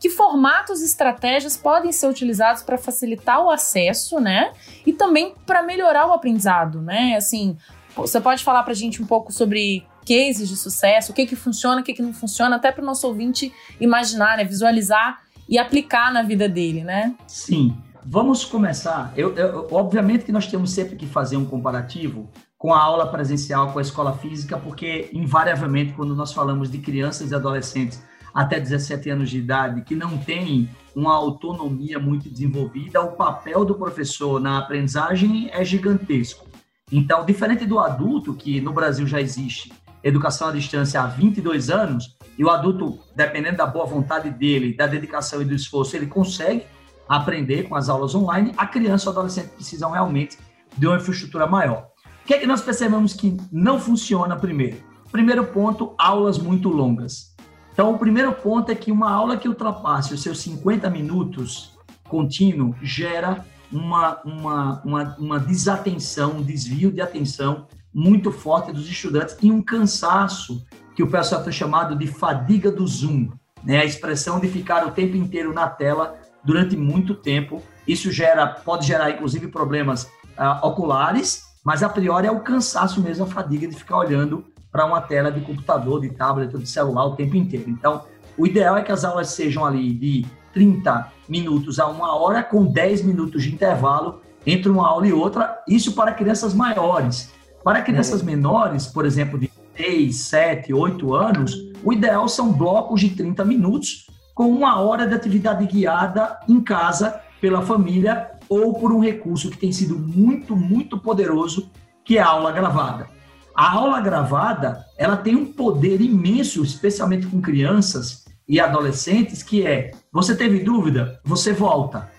que 0.00 0.08
formatos 0.08 0.80
e 0.80 0.84
estratégias 0.84 1.56
podem 1.56 1.90
ser 1.90 2.06
utilizados 2.06 2.62
para 2.62 2.78
facilitar 2.78 3.44
o 3.44 3.50
acesso, 3.50 4.20
né? 4.20 4.52
E 4.86 4.92
também 4.92 5.34
para 5.44 5.62
melhorar 5.62 6.06
o 6.06 6.12
aprendizado, 6.12 6.80
né? 6.80 7.16
Assim, 7.16 7.56
você 7.96 8.20
pode 8.20 8.44
falar 8.44 8.62
para 8.62 8.72
a 8.72 8.76
gente 8.76 9.02
um 9.02 9.06
pouco 9.06 9.32
sobre 9.32 9.84
cases 10.08 10.48
de 10.48 10.56
sucesso, 10.56 11.12
o 11.12 11.14
que 11.14 11.26
que 11.26 11.36
funciona, 11.36 11.82
o 11.82 11.84
que 11.84 11.92
que 11.92 12.00
não 12.00 12.14
funciona, 12.14 12.56
até 12.56 12.72
para 12.72 12.82
o 12.82 12.86
nosso 12.86 13.06
ouvinte 13.06 13.52
imaginar, 13.78 14.38
né, 14.38 14.44
visualizar 14.44 15.20
e 15.46 15.58
aplicar 15.58 16.10
na 16.10 16.22
vida 16.22 16.48
dele, 16.48 16.82
né? 16.82 17.14
Sim. 17.26 17.76
Vamos 18.04 18.42
começar. 18.42 19.12
Eu, 19.14 19.34
eu, 19.34 19.68
obviamente 19.70 20.24
que 20.24 20.32
nós 20.32 20.46
temos 20.46 20.70
sempre 20.70 20.96
que 20.96 21.06
fazer 21.06 21.36
um 21.36 21.44
comparativo 21.44 22.30
com 22.56 22.72
a 22.72 22.80
aula 22.80 23.06
presencial, 23.06 23.70
com 23.70 23.78
a 23.78 23.82
escola 23.82 24.16
física, 24.16 24.56
porque 24.56 25.10
invariavelmente 25.12 25.92
quando 25.92 26.16
nós 26.16 26.32
falamos 26.32 26.70
de 26.70 26.78
crianças 26.78 27.30
e 27.30 27.34
adolescentes 27.34 28.02
até 28.32 28.58
17 28.58 29.10
anos 29.10 29.28
de 29.28 29.38
idade 29.38 29.82
que 29.82 29.94
não 29.94 30.16
têm 30.16 30.70
uma 30.94 31.14
autonomia 31.14 31.98
muito 31.98 32.30
desenvolvida, 32.30 33.00
o 33.02 33.12
papel 33.12 33.64
do 33.64 33.74
professor 33.74 34.40
na 34.40 34.58
aprendizagem 34.58 35.50
é 35.52 35.62
gigantesco. 35.64 36.46
Então, 36.90 37.26
diferente 37.26 37.66
do 37.66 37.78
adulto, 37.78 38.32
que 38.32 38.60
no 38.60 38.72
Brasil 38.72 39.06
já 39.06 39.20
existe 39.20 39.70
educação 40.02 40.48
à 40.48 40.52
distância 40.52 41.00
há 41.00 41.06
22 41.06 41.70
anos, 41.70 42.16
e 42.38 42.44
o 42.44 42.50
adulto, 42.50 42.98
dependendo 43.16 43.56
da 43.56 43.66
boa 43.66 43.84
vontade 43.84 44.30
dele, 44.30 44.74
da 44.74 44.86
dedicação 44.86 45.42
e 45.42 45.44
do 45.44 45.54
esforço, 45.54 45.96
ele 45.96 46.06
consegue 46.06 46.64
aprender 47.08 47.64
com 47.64 47.74
as 47.74 47.88
aulas 47.88 48.14
online, 48.14 48.52
a 48.56 48.66
criança 48.66 49.08
ou 49.08 49.12
adolescente 49.12 49.48
precisam 49.48 49.90
realmente 49.90 50.38
de 50.76 50.86
uma 50.86 50.96
infraestrutura 50.96 51.46
maior. 51.46 51.88
O 52.22 52.26
que 52.26 52.34
é 52.34 52.38
que 52.38 52.46
nós 52.46 52.60
percebemos 52.60 53.14
que 53.14 53.36
não 53.50 53.80
funciona 53.80 54.36
primeiro? 54.36 54.76
Primeiro 55.10 55.44
ponto, 55.46 55.94
aulas 55.96 56.38
muito 56.38 56.68
longas. 56.68 57.34
Então, 57.72 57.94
o 57.94 57.98
primeiro 57.98 58.32
ponto 58.32 58.70
é 58.70 58.74
que 58.74 58.92
uma 58.92 59.10
aula 59.10 59.36
que 59.36 59.48
ultrapasse 59.48 60.12
os 60.12 60.22
seus 60.22 60.40
50 60.40 60.90
minutos 60.90 61.78
contínuo 62.08 62.74
gera 62.82 63.44
uma, 63.72 64.20
uma, 64.24 64.82
uma, 64.82 65.16
uma 65.18 65.40
desatenção, 65.40 66.38
um 66.38 66.42
desvio 66.42 66.90
de 66.90 67.00
atenção 67.00 67.66
muito 67.94 68.30
forte 68.30 68.72
dos 68.72 68.88
estudantes 68.88 69.36
e 69.42 69.50
um 69.50 69.62
cansaço 69.62 70.64
que 70.94 71.02
o 71.02 71.10
pessoal 71.10 71.42
tem 71.42 71.52
chamado 71.52 71.96
de 71.96 72.06
fadiga 72.06 72.70
do 72.70 72.86
Zoom, 72.86 73.30
né? 73.64 73.80
A 73.80 73.84
expressão 73.84 74.40
de 74.40 74.48
ficar 74.48 74.86
o 74.86 74.90
tempo 74.90 75.16
inteiro 75.16 75.52
na 75.52 75.68
tela 75.68 76.18
durante 76.44 76.76
muito 76.76 77.14
tempo. 77.14 77.62
Isso 77.86 78.10
gera, 78.10 78.46
pode 78.46 78.86
gerar 78.86 79.10
inclusive 79.10 79.48
problemas 79.48 80.04
uh, 80.04 80.66
oculares, 80.66 81.42
mas 81.64 81.82
a 81.82 81.88
priori 81.88 82.26
é 82.26 82.30
o 82.30 82.40
cansaço 82.40 83.00
mesmo, 83.00 83.24
a 83.24 83.28
fadiga 83.28 83.66
de 83.66 83.76
ficar 83.76 83.98
olhando 83.98 84.44
para 84.70 84.84
uma 84.84 85.00
tela 85.00 85.30
de 85.30 85.40
computador, 85.40 86.00
de 86.00 86.10
tablet 86.10 86.54
ou 86.54 86.60
de 86.60 86.68
celular 86.68 87.06
o 87.06 87.16
tempo 87.16 87.36
inteiro. 87.36 87.70
Então, 87.70 88.04
o 88.36 88.46
ideal 88.46 88.76
é 88.76 88.82
que 88.82 88.92
as 88.92 89.04
aulas 89.04 89.28
sejam 89.28 89.64
ali 89.64 89.92
de 89.92 90.26
30 90.52 91.12
minutos 91.28 91.78
a 91.78 91.86
uma 91.86 92.14
hora, 92.16 92.42
com 92.42 92.64
10 92.64 93.02
minutos 93.02 93.42
de 93.42 93.52
intervalo 93.52 94.20
entre 94.46 94.68
uma 94.70 94.88
aula 94.88 95.06
e 95.06 95.12
outra, 95.12 95.62
isso 95.68 95.92
para 95.92 96.12
crianças 96.12 96.54
maiores. 96.54 97.32
Para 97.68 97.82
crianças 97.82 98.22
menores, 98.22 98.86
por 98.86 99.04
exemplo, 99.04 99.38
de 99.38 99.50
6, 99.76 100.16
7, 100.16 100.72
8 100.72 101.14
anos, 101.14 101.70
o 101.84 101.92
ideal 101.92 102.26
são 102.26 102.50
blocos 102.50 102.98
de 102.98 103.10
30 103.10 103.44
minutos 103.44 104.06
com 104.34 104.50
uma 104.50 104.80
hora 104.80 105.06
de 105.06 105.12
atividade 105.12 105.66
guiada 105.66 106.40
em 106.48 106.62
casa 106.62 107.20
pela 107.42 107.60
família 107.60 108.30
ou 108.48 108.72
por 108.72 108.90
um 108.90 109.00
recurso 109.00 109.50
que 109.50 109.58
tem 109.58 109.70
sido 109.70 109.98
muito, 109.98 110.56
muito 110.56 110.96
poderoso, 110.96 111.70
que 112.02 112.16
é 112.16 112.22
a 112.22 112.28
aula 112.28 112.52
gravada. 112.52 113.06
A 113.54 113.74
aula 113.74 114.00
gravada, 114.00 114.86
ela 114.96 115.18
tem 115.18 115.36
um 115.36 115.52
poder 115.52 116.00
imenso, 116.00 116.62
especialmente 116.62 117.26
com 117.26 117.38
crianças 117.38 118.24
e 118.48 118.58
adolescentes, 118.58 119.42
que 119.42 119.66
é, 119.66 119.90
você 120.10 120.34
teve 120.34 120.60
dúvida? 120.60 121.20
Você 121.22 121.52
volta. 121.52 122.10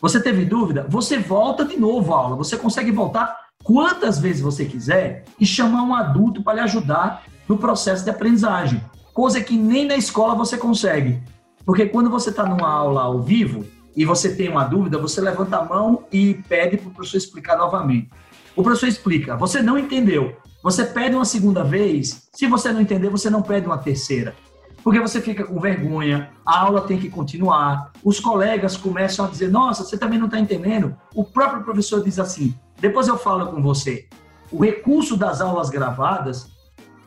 Você 0.00 0.22
teve 0.22 0.44
dúvida? 0.44 0.86
Você 0.88 1.18
volta 1.18 1.64
de 1.64 1.76
novo 1.76 2.14
à 2.14 2.18
aula. 2.18 2.36
Você 2.36 2.56
consegue 2.56 2.92
voltar 2.92 3.41
quantas 3.62 4.18
vezes 4.18 4.40
você 4.40 4.64
quiser 4.64 5.24
e 5.38 5.46
chamar 5.46 5.82
um 5.82 5.94
adulto 5.94 6.42
para 6.42 6.54
lhe 6.54 6.60
ajudar 6.60 7.24
no 7.48 7.58
processo 7.58 8.04
de 8.04 8.10
aprendizagem, 8.10 8.82
coisa 9.12 9.40
que 9.40 9.56
nem 9.56 9.86
na 9.86 9.96
escola 9.96 10.34
você 10.34 10.56
consegue. 10.56 11.22
Porque 11.64 11.86
quando 11.86 12.10
você 12.10 12.30
está 12.30 12.44
numa 12.44 12.68
aula 12.68 13.02
ao 13.02 13.20
vivo 13.20 13.64
e 13.96 14.04
você 14.04 14.34
tem 14.34 14.48
uma 14.48 14.64
dúvida, 14.64 14.98
você 14.98 15.20
levanta 15.20 15.58
a 15.58 15.64
mão 15.64 16.04
e 16.12 16.34
pede 16.48 16.76
para 16.76 16.88
o 16.88 16.92
professor 16.92 17.18
explicar 17.18 17.56
novamente. 17.56 18.10
O 18.56 18.62
professor 18.62 18.88
explica, 18.88 19.36
você 19.36 19.62
não 19.62 19.78
entendeu. 19.78 20.36
Você 20.62 20.84
pede 20.84 21.16
uma 21.16 21.24
segunda 21.24 21.64
vez, 21.64 22.28
se 22.32 22.46
você 22.46 22.72
não 22.72 22.80
entender, 22.80 23.08
você 23.08 23.28
não 23.28 23.42
pede 23.42 23.66
uma 23.66 23.78
terceira. 23.78 24.34
Porque 24.82 24.98
você 24.98 25.20
fica 25.20 25.44
com 25.44 25.60
vergonha, 25.60 26.30
a 26.44 26.60
aula 26.60 26.80
tem 26.82 26.98
que 26.98 27.08
continuar, 27.08 27.92
os 28.02 28.18
colegas 28.18 28.76
começam 28.76 29.24
a 29.24 29.28
dizer: 29.28 29.48
Nossa, 29.48 29.84
você 29.84 29.96
também 29.96 30.18
não 30.18 30.26
está 30.26 30.38
entendendo. 30.38 30.96
O 31.14 31.24
próprio 31.24 31.62
professor 31.62 32.02
diz 32.02 32.18
assim: 32.18 32.54
depois 32.82 33.06
eu 33.06 33.16
falo 33.16 33.46
com 33.46 33.62
você. 33.62 34.08
O 34.50 34.60
recurso 34.64 35.16
das 35.16 35.40
aulas 35.40 35.70
gravadas 35.70 36.50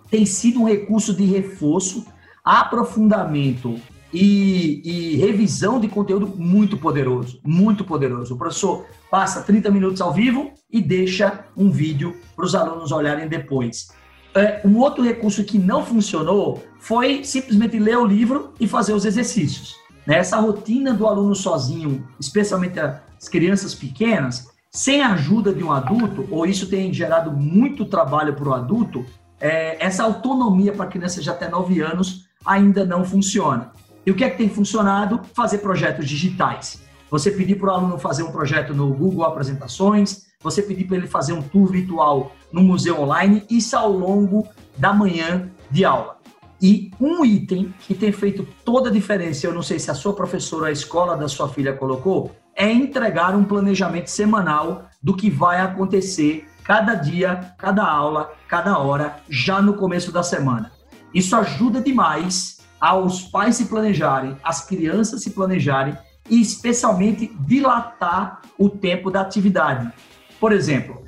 tem 0.09 0.25
sido 0.25 0.61
um 0.61 0.65
recurso 0.65 1.13
de 1.13 1.25
reforço, 1.25 2.05
aprofundamento 2.45 3.75
e, 4.13 4.81
e, 4.85 5.17
revisão 5.17 5.77
de 5.77 5.89
conteúdo 5.89 6.27
muito 6.37 6.77
poderoso, 6.77 7.41
muito 7.43 7.83
poderoso. 7.83 8.35
O 8.35 8.37
professor 8.37 8.85
passa 9.11 9.41
30 9.41 9.69
minutos 9.69 9.99
ao 9.99 10.13
vivo 10.13 10.53
e 10.71 10.81
deixa 10.81 11.43
um 11.57 11.69
vídeo 11.69 12.15
para 12.37 12.45
os 12.45 12.55
alunos 12.55 12.93
olharem 12.93 13.27
depois. 13.27 13.89
É, 14.33 14.61
um 14.63 14.77
outro 14.77 15.03
recurso 15.03 15.43
que 15.43 15.57
não 15.59 15.85
funcionou 15.85 16.63
foi 16.79 17.25
simplesmente 17.25 17.77
ler 17.77 17.97
o 17.97 18.05
livro 18.05 18.53
e 18.61 18.65
fazer 18.65 18.93
os 18.93 19.03
exercícios. 19.03 19.75
Né? 20.07 20.19
Essa 20.19 20.37
rotina 20.39 20.93
do 20.93 21.05
aluno 21.05 21.35
sozinho, 21.35 22.07
especialmente 22.17 22.79
as 22.79 23.27
crianças 23.27 23.75
pequenas, 23.75 24.54
sem 24.75 25.01
a 25.01 25.13
ajuda 25.13 25.53
de 25.53 25.63
um 25.63 25.71
adulto, 25.71 26.27
ou 26.29 26.45
isso 26.45 26.67
tem 26.67 26.93
gerado 26.93 27.31
muito 27.31 27.85
trabalho 27.85 28.33
para 28.33 28.49
o 28.49 28.53
adulto, 28.53 29.05
é, 29.39 29.77
essa 29.83 30.03
autonomia 30.03 30.73
para 30.73 30.85
crianças 30.87 31.23
de 31.23 31.29
até 31.29 31.47
9 31.47 31.79
anos 31.79 32.25
ainda 32.45 32.83
não 32.83 33.05
funciona. 33.05 33.71
E 34.05 34.11
o 34.11 34.15
que 34.15 34.25
é 34.25 34.29
que 34.29 34.37
tem 34.37 34.49
funcionado? 34.49 35.21
Fazer 35.33 35.59
projetos 35.59 36.09
digitais. 36.09 36.83
Você 37.09 37.31
pedir 37.31 37.55
para 37.55 37.71
o 37.71 37.73
aluno 37.73 37.97
fazer 37.97 38.23
um 38.23 38.33
projeto 38.33 38.73
no 38.73 38.93
Google 38.93 39.23
Apresentações, 39.23 40.25
você 40.41 40.61
pedir 40.61 40.83
para 40.83 40.97
ele 40.97 41.07
fazer 41.07 41.31
um 41.31 41.41
tour 41.41 41.71
virtual 41.71 42.33
no 42.51 42.61
museu 42.61 42.99
online, 42.99 43.45
isso 43.49 43.77
ao 43.77 43.89
longo 43.89 44.45
da 44.77 44.91
manhã 44.91 45.49
de 45.71 45.85
aula. 45.85 46.17
E 46.61 46.91
um 46.99 47.23
item 47.23 47.73
que 47.79 47.95
tem 47.95 48.11
feito 48.11 48.45
toda 48.65 48.89
a 48.89 48.91
diferença, 48.91 49.47
eu 49.47 49.53
não 49.53 49.61
sei 49.61 49.79
se 49.79 49.89
a 49.89 49.93
sua 49.93 50.11
professora, 50.11 50.67
a 50.67 50.71
escola 50.71 51.15
da 51.15 51.29
sua 51.29 51.47
filha 51.47 51.71
colocou, 51.71 52.35
é 52.55 52.71
entregar 52.71 53.35
um 53.35 53.43
planejamento 53.43 54.07
semanal 54.09 54.85
do 55.01 55.15
que 55.15 55.29
vai 55.29 55.59
acontecer 55.59 56.47
cada 56.63 56.95
dia, 56.95 57.53
cada 57.57 57.85
aula, 57.85 58.33
cada 58.47 58.77
hora, 58.77 59.17
já 59.29 59.61
no 59.61 59.73
começo 59.73 60.11
da 60.11 60.23
semana. 60.23 60.71
Isso 61.13 61.35
ajuda 61.35 61.81
demais 61.81 62.59
aos 62.79 63.21
pais 63.21 63.55
se 63.55 63.65
planejarem, 63.65 64.35
às 64.43 64.65
crianças 64.65 65.21
se 65.21 65.29
planejarem 65.29 65.97
e 66.29 66.41
especialmente 66.41 67.31
dilatar 67.41 68.41
o 68.57 68.69
tempo 68.69 69.11
da 69.11 69.21
atividade. 69.21 69.91
Por 70.39 70.51
exemplo, 70.51 71.03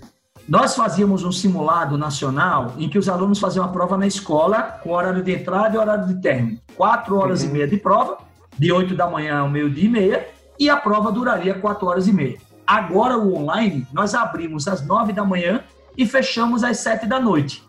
nós 0.48 0.76
fazíamos 0.76 1.24
um 1.24 1.32
simulado 1.32 1.98
nacional 1.98 2.74
em 2.78 2.88
que 2.88 2.98
os 2.98 3.10
alunos 3.10 3.40
faziam 3.40 3.66
a 3.66 3.68
prova 3.68 3.98
na 3.98 4.08
escola 4.08 4.62
com 4.82 4.92
horário 4.92 5.24
de 5.24 5.34
entrada 5.34 5.76
e 5.76 5.80
horário 5.80 6.08
de 6.08 6.22
término. 6.22 6.60
Quatro 6.76 7.18
horas 7.18 7.42
uhum. 7.42 7.50
e 7.50 7.52
meia 7.52 7.68
de 7.68 7.78
prova, 7.78 8.18
de 8.58 8.72
8 8.72 8.96
da 8.96 9.10
manhã 9.10 9.40
ao 9.40 9.50
meio-dia 9.50 9.86
e 9.86 9.90
meia, 9.90 10.28
e 10.60 10.70
a 10.70 10.78
prova 10.78 11.12
duraria 11.12 11.60
4 11.60 11.88
horas 11.88 12.08
e 12.08 12.14
meia. 12.14 12.38
Agora, 12.66 13.18
o 13.18 13.36
online, 13.36 13.88
nós 13.94 14.14
abrimos 14.14 14.68
às 14.68 14.86
9 14.86 15.14
da 15.14 15.24
manhã 15.24 15.64
e 15.98 16.06
fechamos 16.06 16.64
às 16.64 16.78
7 16.80 17.06
da 17.06 17.20
noite. 17.20 17.64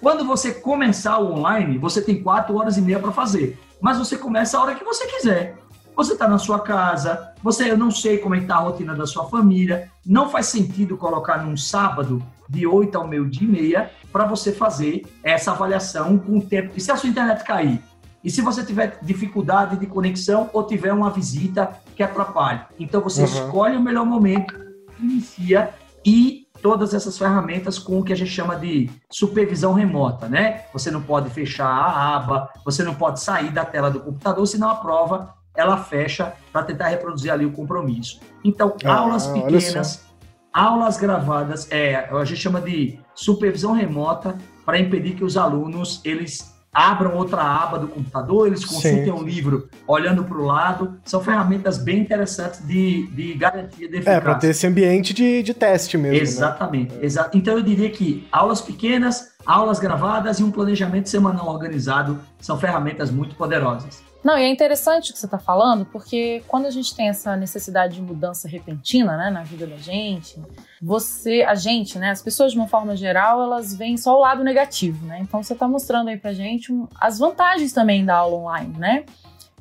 Quando 0.00 0.24
você 0.24 0.52
começar 0.52 1.18
o 1.18 1.32
online, 1.32 1.78
você 1.78 2.00
tem 2.00 2.22
4 2.22 2.56
horas 2.56 2.76
e 2.76 2.82
meia 2.82 2.98
para 2.98 3.12
fazer, 3.12 3.58
mas 3.80 3.98
você 3.98 4.16
começa 4.16 4.56
a 4.56 4.62
hora 4.62 4.74
que 4.74 4.84
você 4.84 5.06
quiser. 5.06 5.58
Você 5.94 6.14
está 6.14 6.26
na 6.26 6.38
sua 6.38 6.60
casa, 6.60 7.34
você 7.42 7.70
eu 7.70 7.76
não 7.76 7.90
sei 7.90 8.18
como 8.18 8.34
é 8.34 8.38
está 8.38 8.56
a 8.56 8.60
rotina 8.60 8.94
da 8.94 9.06
sua 9.06 9.28
família, 9.28 9.90
não 10.06 10.30
faz 10.30 10.46
sentido 10.46 10.96
colocar 10.96 11.44
num 11.44 11.56
sábado 11.56 12.22
de 12.48 12.66
8 12.66 12.96
ao 12.96 13.06
meio-dia 13.06 13.46
e 13.46 13.50
meia, 13.50 13.90
para 14.10 14.24
você 14.24 14.52
fazer 14.52 15.02
essa 15.22 15.52
avaliação 15.52 16.18
com 16.18 16.38
o 16.38 16.42
tempo. 16.42 16.72
E 16.74 16.80
se 16.80 16.90
a 16.90 16.96
sua 16.96 17.10
internet 17.10 17.44
cair? 17.44 17.82
E 18.24 18.30
se 18.30 18.40
você 18.40 18.64
tiver 18.64 18.98
dificuldade 19.02 19.76
de 19.76 19.86
conexão 19.86 20.50
ou 20.52 20.64
tiver 20.64 20.92
uma 20.92 21.10
visita 21.10 21.70
que 22.00 22.04
atrapalhe? 22.04 22.62
Então 22.78 23.02
você 23.02 23.20
uhum. 23.20 23.26
escolhe 23.26 23.76
o 23.76 23.80
melhor 23.80 24.06
momento, 24.06 24.58
inicia 24.98 25.74
e 26.04 26.46
todas 26.62 26.94
essas 26.94 27.18
ferramentas 27.18 27.78
com 27.78 27.98
o 27.98 28.02
que 28.02 28.10
a 28.10 28.16
gente 28.16 28.30
chama 28.30 28.56
de 28.56 28.88
supervisão 29.10 29.74
remota, 29.74 30.26
né? 30.26 30.64
Você 30.72 30.90
não 30.90 31.02
pode 31.02 31.28
fechar 31.28 31.68
a 31.68 32.16
aba, 32.16 32.48
você 32.64 32.82
não 32.82 32.94
pode 32.94 33.20
sair 33.20 33.50
da 33.50 33.66
tela 33.66 33.90
do 33.90 34.00
computador, 34.00 34.46
senão 34.46 34.70
a 34.70 34.76
prova 34.76 35.34
ela 35.54 35.76
fecha 35.76 36.32
para 36.50 36.62
tentar 36.62 36.88
reproduzir 36.88 37.30
ali 37.30 37.44
o 37.44 37.52
compromisso. 37.52 38.18
Então, 38.42 38.74
ah, 38.82 38.94
aulas 38.94 39.26
pequenas, 39.26 40.06
aulas 40.54 40.96
gravadas, 40.96 41.70
é, 41.70 41.96
a 41.96 42.24
gente 42.24 42.40
chama 42.40 42.62
de 42.62 42.98
supervisão 43.14 43.72
remota 43.74 44.38
para 44.64 44.78
impedir 44.78 45.16
que 45.16 45.24
os 45.24 45.36
alunos 45.36 46.00
eles 46.02 46.49
abram 46.72 47.16
outra 47.16 47.42
aba 47.42 47.78
do 47.78 47.88
computador, 47.88 48.46
eles 48.46 48.64
consultem 48.64 49.04
Sim. 49.04 49.10
um 49.10 49.22
livro 49.22 49.68
olhando 49.86 50.24
para 50.24 50.38
o 50.38 50.44
lado. 50.44 50.98
São 51.04 51.20
ferramentas 51.20 51.78
bem 51.78 51.98
interessantes 51.98 52.66
de, 52.66 53.06
de 53.08 53.34
garantia 53.34 53.88
de 53.88 53.96
eficácia. 53.96 54.18
É, 54.18 54.20
para 54.20 54.34
ter 54.36 54.50
esse 54.50 54.66
ambiente 54.66 55.12
de, 55.12 55.42
de 55.42 55.52
teste 55.52 55.98
mesmo. 55.98 56.16
Né? 56.16 56.22
Exatamente. 56.22 56.94
Né? 56.94 57.04
Exa 57.04 57.30
então 57.34 57.54
eu 57.54 57.62
diria 57.62 57.90
que 57.90 58.26
aulas 58.30 58.60
pequenas, 58.60 59.32
aulas 59.44 59.78
gravadas 59.78 60.38
e 60.38 60.44
um 60.44 60.50
planejamento 60.50 61.08
semanal 61.08 61.48
organizado 61.48 62.20
são 62.40 62.58
ferramentas 62.58 63.10
muito 63.10 63.34
poderosas. 63.34 64.09
Não, 64.22 64.36
e 64.36 64.42
é 64.42 64.48
interessante 64.48 65.10
o 65.10 65.14
que 65.14 65.18
você 65.18 65.26
está 65.26 65.38
falando, 65.38 65.86
porque 65.86 66.42
quando 66.46 66.66
a 66.66 66.70
gente 66.70 66.94
tem 66.94 67.08
essa 67.08 67.36
necessidade 67.36 67.94
de 67.94 68.02
mudança 68.02 68.46
repentina, 68.46 69.16
né, 69.16 69.30
na 69.30 69.42
vida 69.42 69.66
da 69.66 69.76
gente, 69.76 70.38
você, 70.80 71.42
a 71.42 71.54
gente, 71.54 71.98
né, 71.98 72.10
as 72.10 72.22
pessoas 72.22 72.52
de 72.52 72.58
uma 72.58 72.68
forma 72.68 72.94
geral, 72.94 73.42
elas 73.42 73.74
veem 73.74 73.96
só 73.96 74.16
o 74.16 74.20
lado 74.20 74.44
negativo, 74.44 75.06
né? 75.06 75.20
Então 75.20 75.42
você 75.42 75.54
está 75.54 75.66
mostrando 75.66 76.08
aí 76.08 76.18
pra 76.18 76.34
gente 76.34 76.72
as 77.00 77.18
vantagens 77.18 77.72
também 77.72 78.04
da 78.04 78.16
aula 78.16 78.36
online, 78.36 78.78
né? 78.78 79.04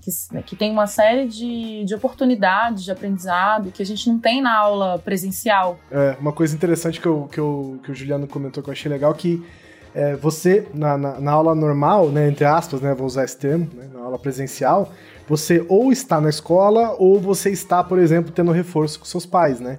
Que, 0.02 0.12
né, 0.34 0.42
que, 0.42 0.56
tem 0.56 0.72
uma 0.72 0.88
série 0.88 1.28
de, 1.28 1.84
de 1.86 1.94
oportunidades 1.94 2.84
de 2.84 2.92
aprendizado 2.92 3.72
que 3.72 3.82
a 3.82 3.86
gente 3.86 4.10
não 4.10 4.18
tem 4.18 4.42
na 4.42 4.58
aula 4.58 4.98
presencial. 5.00 5.78
É, 5.92 6.16
uma 6.20 6.32
coisa 6.32 6.56
interessante 6.56 7.02
que, 7.02 7.08
eu, 7.08 7.30
que, 7.32 7.38
eu, 7.38 7.80
que 7.84 7.92
o 7.92 7.96
Juliano 7.96 8.26
comentou 8.26 8.64
que 8.64 8.70
eu 8.70 8.74
achei 8.74 8.90
legal 8.90 9.14
que 9.14 9.46
é, 9.94 10.16
você, 10.16 10.68
na, 10.74 10.98
na, 10.98 11.20
na, 11.20 11.32
aula 11.32 11.56
normal, 11.56 12.10
né, 12.10 12.28
entre 12.28 12.46
aspas, 12.46 12.82
né, 12.82 12.94
vou 12.94 13.08
usar 13.08 13.26
esse 13.26 13.38
termo, 13.38 13.68
né, 13.74 13.90
na 13.94 14.02
aula 14.02 14.20
presencial, 14.20 14.92
você 15.28 15.64
ou 15.68 15.92
está 15.92 16.20
na 16.20 16.30
escola 16.30 16.96
ou 16.98 17.20
você 17.20 17.50
está, 17.50 17.84
por 17.84 18.00
exemplo, 18.00 18.32
tendo 18.32 18.52
reforço 18.52 19.00
com 19.00 19.06
seus 19.06 19.26
pais, 19.26 19.60
né? 19.60 19.78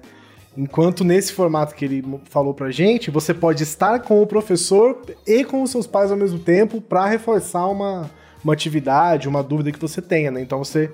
Enquanto 0.55 1.03
nesse 1.03 1.31
formato 1.31 1.75
que 1.75 1.85
ele 1.85 2.03
falou 2.25 2.53
pra 2.53 2.71
gente, 2.71 3.09
você 3.09 3.33
pode 3.33 3.63
estar 3.63 3.99
com 3.99 4.21
o 4.21 4.27
professor 4.27 5.01
e 5.25 5.45
com 5.45 5.63
os 5.63 5.71
seus 5.71 5.87
pais 5.87 6.11
ao 6.11 6.17
mesmo 6.17 6.39
tempo 6.39 6.81
para 6.81 7.05
reforçar 7.05 7.67
uma, 7.67 8.09
uma 8.43 8.53
atividade, 8.53 9.29
uma 9.29 9.41
dúvida 9.41 9.71
que 9.71 9.79
você 9.79 10.01
tenha, 10.01 10.29
né? 10.29 10.41
Então 10.41 10.59
você 10.59 10.91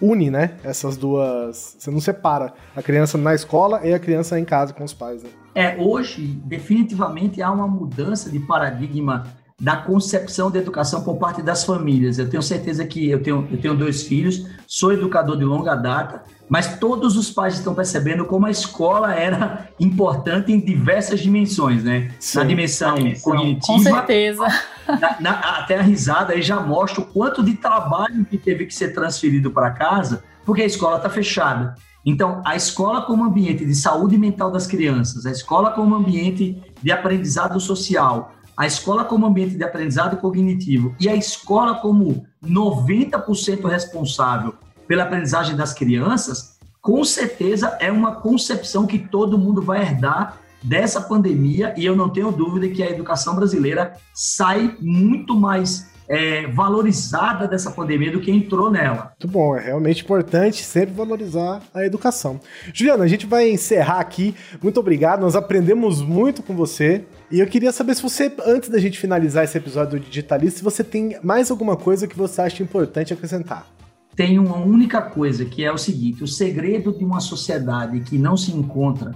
une, 0.00 0.30
né, 0.30 0.52
essas 0.64 0.96
duas. 0.96 1.76
Você 1.78 1.90
não 1.90 2.00
separa 2.00 2.52
a 2.74 2.82
criança 2.82 3.18
na 3.18 3.34
escola 3.34 3.80
e 3.84 3.92
a 3.92 3.98
criança 3.98 4.38
em 4.38 4.44
casa 4.44 4.72
com 4.72 4.84
os 4.84 4.94
pais, 4.94 5.22
né? 5.22 5.30
É, 5.58 5.74
hoje, 5.76 6.22
definitivamente 6.44 7.42
há 7.42 7.50
uma 7.50 7.66
mudança 7.66 8.30
de 8.30 8.38
paradigma 8.38 9.26
da 9.60 9.74
concepção 9.74 10.52
de 10.52 10.58
educação 10.60 11.02
por 11.02 11.16
parte 11.16 11.42
das 11.42 11.64
famílias. 11.64 12.16
Eu 12.16 12.30
tenho 12.30 12.40
certeza 12.40 12.86
que 12.86 13.10
eu 13.10 13.20
tenho, 13.20 13.48
eu 13.50 13.58
tenho 13.58 13.74
dois 13.74 14.04
filhos, 14.04 14.46
sou 14.68 14.92
educador 14.92 15.36
de 15.36 15.42
longa 15.42 15.74
data, 15.74 16.22
mas 16.48 16.78
todos 16.78 17.16
os 17.16 17.32
pais 17.32 17.54
estão 17.54 17.74
percebendo 17.74 18.24
como 18.24 18.46
a 18.46 18.52
escola 18.52 19.12
era 19.12 19.66
importante 19.80 20.52
em 20.52 20.60
diversas 20.60 21.18
dimensões, 21.18 21.82
né? 21.82 22.12
Sim, 22.20 22.38
na 22.38 22.44
dimensão 22.44 22.94
cognitiva. 23.20 23.66
Com 23.66 23.78
certeza. 23.80 24.46
Na, 24.86 25.20
na, 25.20 25.32
até 25.58 25.76
a 25.76 25.82
risada 25.82 26.34
aí 26.34 26.40
já 26.40 26.60
mostra 26.60 27.00
o 27.00 27.04
quanto 27.04 27.42
de 27.42 27.54
trabalho 27.54 28.24
que 28.24 28.38
teve 28.38 28.64
que 28.64 28.72
ser 28.72 28.94
transferido 28.94 29.50
para 29.50 29.72
casa, 29.72 30.22
porque 30.44 30.62
a 30.62 30.66
escola 30.66 30.98
está 30.98 31.10
fechada. 31.10 31.74
Então, 32.08 32.40
a 32.42 32.56
escola 32.56 33.02
como 33.02 33.22
ambiente 33.22 33.66
de 33.66 33.74
saúde 33.74 34.16
mental 34.16 34.50
das 34.50 34.66
crianças, 34.66 35.26
a 35.26 35.30
escola 35.30 35.72
como 35.72 35.94
ambiente 35.94 36.58
de 36.82 36.90
aprendizado 36.90 37.60
social, 37.60 38.32
a 38.56 38.66
escola 38.66 39.04
como 39.04 39.26
ambiente 39.26 39.58
de 39.58 39.62
aprendizado 39.62 40.16
cognitivo 40.16 40.96
e 40.98 41.06
a 41.06 41.14
escola 41.14 41.74
como 41.74 42.26
90% 42.42 43.68
responsável 43.68 44.54
pela 44.86 45.02
aprendizagem 45.02 45.54
das 45.54 45.74
crianças, 45.74 46.58
com 46.80 47.04
certeza 47.04 47.76
é 47.78 47.92
uma 47.92 48.14
concepção 48.14 48.86
que 48.86 48.98
todo 48.98 49.36
mundo 49.36 49.60
vai 49.60 49.82
herdar 49.82 50.38
dessa 50.62 51.02
pandemia 51.02 51.74
e 51.76 51.84
eu 51.84 51.94
não 51.94 52.08
tenho 52.08 52.32
dúvida 52.32 52.70
que 52.70 52.82
a 52.82 52.88
educação 52.88 53.36
brasileira 53.36 53.92
sai 54.14 54.78
muito 54.80 55.38
mais 55.38 55.90
é, 56.08 56.46
valorizada 56.46 57.46
dessa 57.46 57.70
pandemia 57.70 58.10
do 58.10 58.20
que 58.20 58.30
entrou 58.30 58.70
nela. 58.70 59.12
Muito 59.20 59.28
bom, 59.28 59.54
é 59.54 59.66
realmente 59.66 60.02
importante 60.02 60.64
sempre 60.64 60.94
valorizar 60.94 61.60
a 61.74 61.84
educação. 61.84 62.40
Juliana, 62.72 63.04
a 63.04 63.08
gente 63.08 63.26
vai 63.26 63.50
encerrar 63.50 64.00
aqui. 64.00 64.34
Muito 64.62 64.80
obrigado, 64.80 65.20
nós 65.20 65.36
aprendemos 65.36 66.00
muito 66.00 66.42
com 66.42 66.54
você. 66.56 67.04
E 67.30 67.40
eu 67.40 67.46
queria 67.46 67.72
saber 67.72 67.94
se 67.94 68.02
você, 68.02 68.32
antes 68.46 68.70
da 68.70 68.78
gente 68.78 68.98
finalizar 68.98 69.44
esse 69.44 69.58
episódio 69.58 69.98
do 69.98 70.06
Digitalista, 70.06 70.58
se 70.58 70.64
você 70.64 70.82
tem 70.82 71.18
mais 71.22 71.50
alguma 71.50 71.76
coisa 71.76 72.08
que 72.08 72.16
você 72.16 72.40
acha 72.40 72.62
importante 72.62 73.12
acrescentar. 73.12 73.66
Tem 74.16 74.38
uma 74.38 74.56
única 74.56 75.02
coisa 75.02 75.44
que 75.44 75.64
é 75.64 75.70
o 75.70 75.78
seguinte: 75.78 76.24
o 76.24 76.26
segredo 76.26 76.96
de 76.96 77.04
uma 77.04 77.20
sociedade 77.20 78.00
que 78.00 78.18
não 78.18 78.36
se 78.36 78.50
encontra 78.50 79.14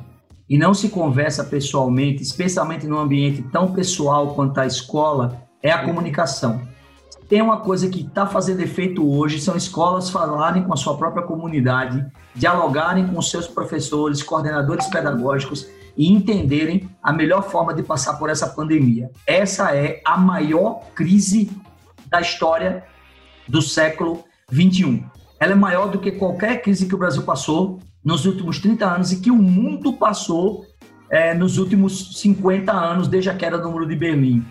e 0.48 0.58
não 0.58 0.74
se 0.74 0.90
conversa 0.90 1.42
pessoalmente, 1.42 2.22
especialmente 2.22 2.86
num 2.86 2.98
ambiente 2.98 3.42
tão 3.50 3.72
pessoal 3.72 4.34
quanto 4.34 4.58
a 4.58 4.66
escola, 4.66 5.42
é 5.62 5.70
a 5.70 5.84
comunicação. 5.84 6.60
Tem 7.32 7.40
uma 7.40 7.60
coisa 7.60 7.88
que 7.88 8.02
está 8.02 8.26
fazendo 8.26 8.60
efeito 8.60 9.10
hoje, 9.10 9.40
são 9.40 9.56
escolas 9.56 10.10
falarem 10.10 10.64
com 10.64 10.74
a 10.74 10.76
sua 10.76 10.98
própria 10.98 11.22
comunidade, 11.22 12.04
dialogarem 12.34 13.06
com 13.06 13.22
seus 13.22 13.48
professores, 13.48 14.22
coordenadores 14.22 14.86
pedagógicos 14.88 15.66
e 15.96 16.12
entenderem 16.12 16.90
a 17.02 17.10
melhor 17.10 17.42
forma 17.42 17.72
de 17.72 17.82
passar 17.82 18.18
por 18.18 18.28
essa 18.28 18.46
pandemia. 18.48 19.10
Essa 19.26 19.74
é 19.74 20.02
a 20.04 20.18
maior 20.18 20.82
crise 20.94 21.50
da 22.06 22.20
história 22.20 22.84
do 23.48 23.62
século 23.62 24.22
21. 24.50 25.02
Ela 25.40 25.52
é 25.52 25.56
maior 25.56 25.88
do 25.88 25.98
que 25.98 26.12
qualquer 26.12 26.60
crise 26.60 26.86
que 26.86 26.94
o 26.94 26.98
Brasil 26.98 27.22
passou 27.22 27.78
nos 28.04 28.26
últimos 28.26 28.58
30 28.58 28.84
anos 28.84 29.10
e 29.10 29.20
que 29.22 29.30
o 29.30 29.36
mundo 29.36 29.94
passou 29.94 30.66
é, 31.08 31.32
nos 31.32 31.56
últimos 31.56 32.20
50 32.20 32.70
anos, 32.70 33.08
desde 33.08 33.30
a 33.30 33.34
queda 33.34 33.56
do 33.56 33.70
Muro 33.70 33.88
de 33.88 33.96
Berlim 33.96 34.44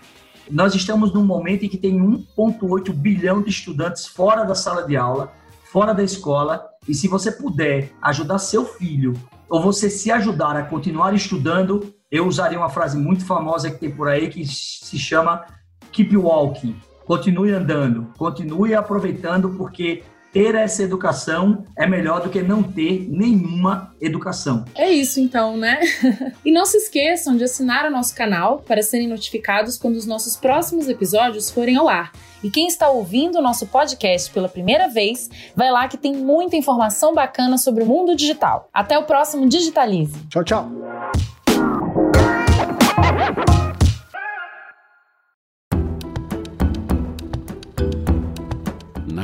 nós 0.50 0.74
estamos 0.76 1.14
num 1.14 1.26
momento 1.26 1.66
em 1.66 1.70
que 1.70 1.78
tem 1.78 2.00
1,8 2.00 2.92
bilhão 2.94 3.42
de 3.42 3.50
estudantes 3.50 4.06
fora 4.06 4.44
da 4.44 4.56
sala 4.56 4.86
de 4.86 4.98
aula, 4.98 5.32
fora 5.64 5.94
da 5.94 6.04
escola, 6.04 6.66
e 6.88 6.94
se 6.94 7.08
você 7.08 7.32
puder 7.32 7.92
ajudar 8.02 8.40
seu 8.40 8.66
filho, 8.66 9.14
ou 9.50 9.62
você 9.62 9.90
se 9.90 10.12
ajudar 10.12 10.56
a 10.56 10.64
continuar 10.64 11.14
estudando, 11.14 11.94
eu 12.10 12.26
usaria 12.26 12.58
uma 12.58 12.70
frase 12.70 12.98
muito 12.98 13.26
famosa 13.26 13.70
que 13.70 13.78
tem 13.78 13.92
por 13.92 14.08
aí, 14.08 14.30
que 14.30 14.46
se 14.46 14.98
chama 14.98 15.46
Keep 15.92 16.16
Walking. 16.18 16.76
Continue 17.06 17.52
andando, 17.52 18.08
continue 18.18 18.74
aproveitando, 18.74 19.50
porque 19.52 20.04
ter 20.32 20.56
essa 20.56 20.84
educação 20.84 21.66
é 21.78 21.86
melhor 21.88 22.22
do 22.22 22.30
que 22.30 22.42
não 22.42 22.64
ter 22.64 23.08
nenhuma 23.10 23.94
educação. 24.00 24.66
É 24.76 24.90
isso 24.90 25.20
então, 25.20 25.58
né? 25.58 25.80
e 26.44 26.52
não 26.52 26.66
se 26.66 26.78
esqueçam 26.78 27.36
de 27.36 27.44
assinar 27.44 27.86
o 27.86 27.92
nosso 27.92 28.16
canal 28.16 28.60
para 28.60 28.82
serem 28.82 29.08
notificados 29.08 29.78
quando 29.78 29.96
os 29.96 30.06
nossos 30.06 30.36
próximos 30.36 30.88
episódios 30.88 31.50
forem 31.50 31.78
ao 31.78 31.88
ar. 31.88 32.12
E 32.44 32.50
quem 32.50 32.68
está 32.68 32.90
ouvindo 32.90 33.38
o 33.38 33.42
nosso 33.42 33.68
podcast 33.68 34.32
pela 34.32 34.50
primeira 34.50 34.88
vez, 34.88 35.30
vai 35.56 35.72
lá 35.72 35.88
que 35.88 35.98
tem 35.98 36.16
muita 36.16 36.56
informação 36.56 37.14
bacana 37.14 37.58
sobre 37.58 37.84
o 37.84 37.86
mundo 37.86 38.16
digital. 38.16 38.68
Até 38.74 38.98
o 38.98 39.04
próximo 39.04 39.48
Digitalize. 39.48 40.18
Tchau, 40.28 40.44
tchau. 40.44 41.31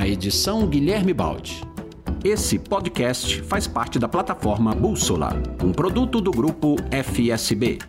Edição 0.08 0.66
Guilherme 0.66 1.14
Baldi. 1.14 1.62
Esse 2.24 2.58
podcast 2.58 3.42
faz 3.42 3.68
parte 3.68 4.00
da 4.00 4.08
plataforma 4.08 4.74
Bússola, 4.74 5.34
um 5.62 5.72
produto 5.72 6.22
do 6.22 6.32
grupo 6.32 6.78
FSB. 6.92 7.80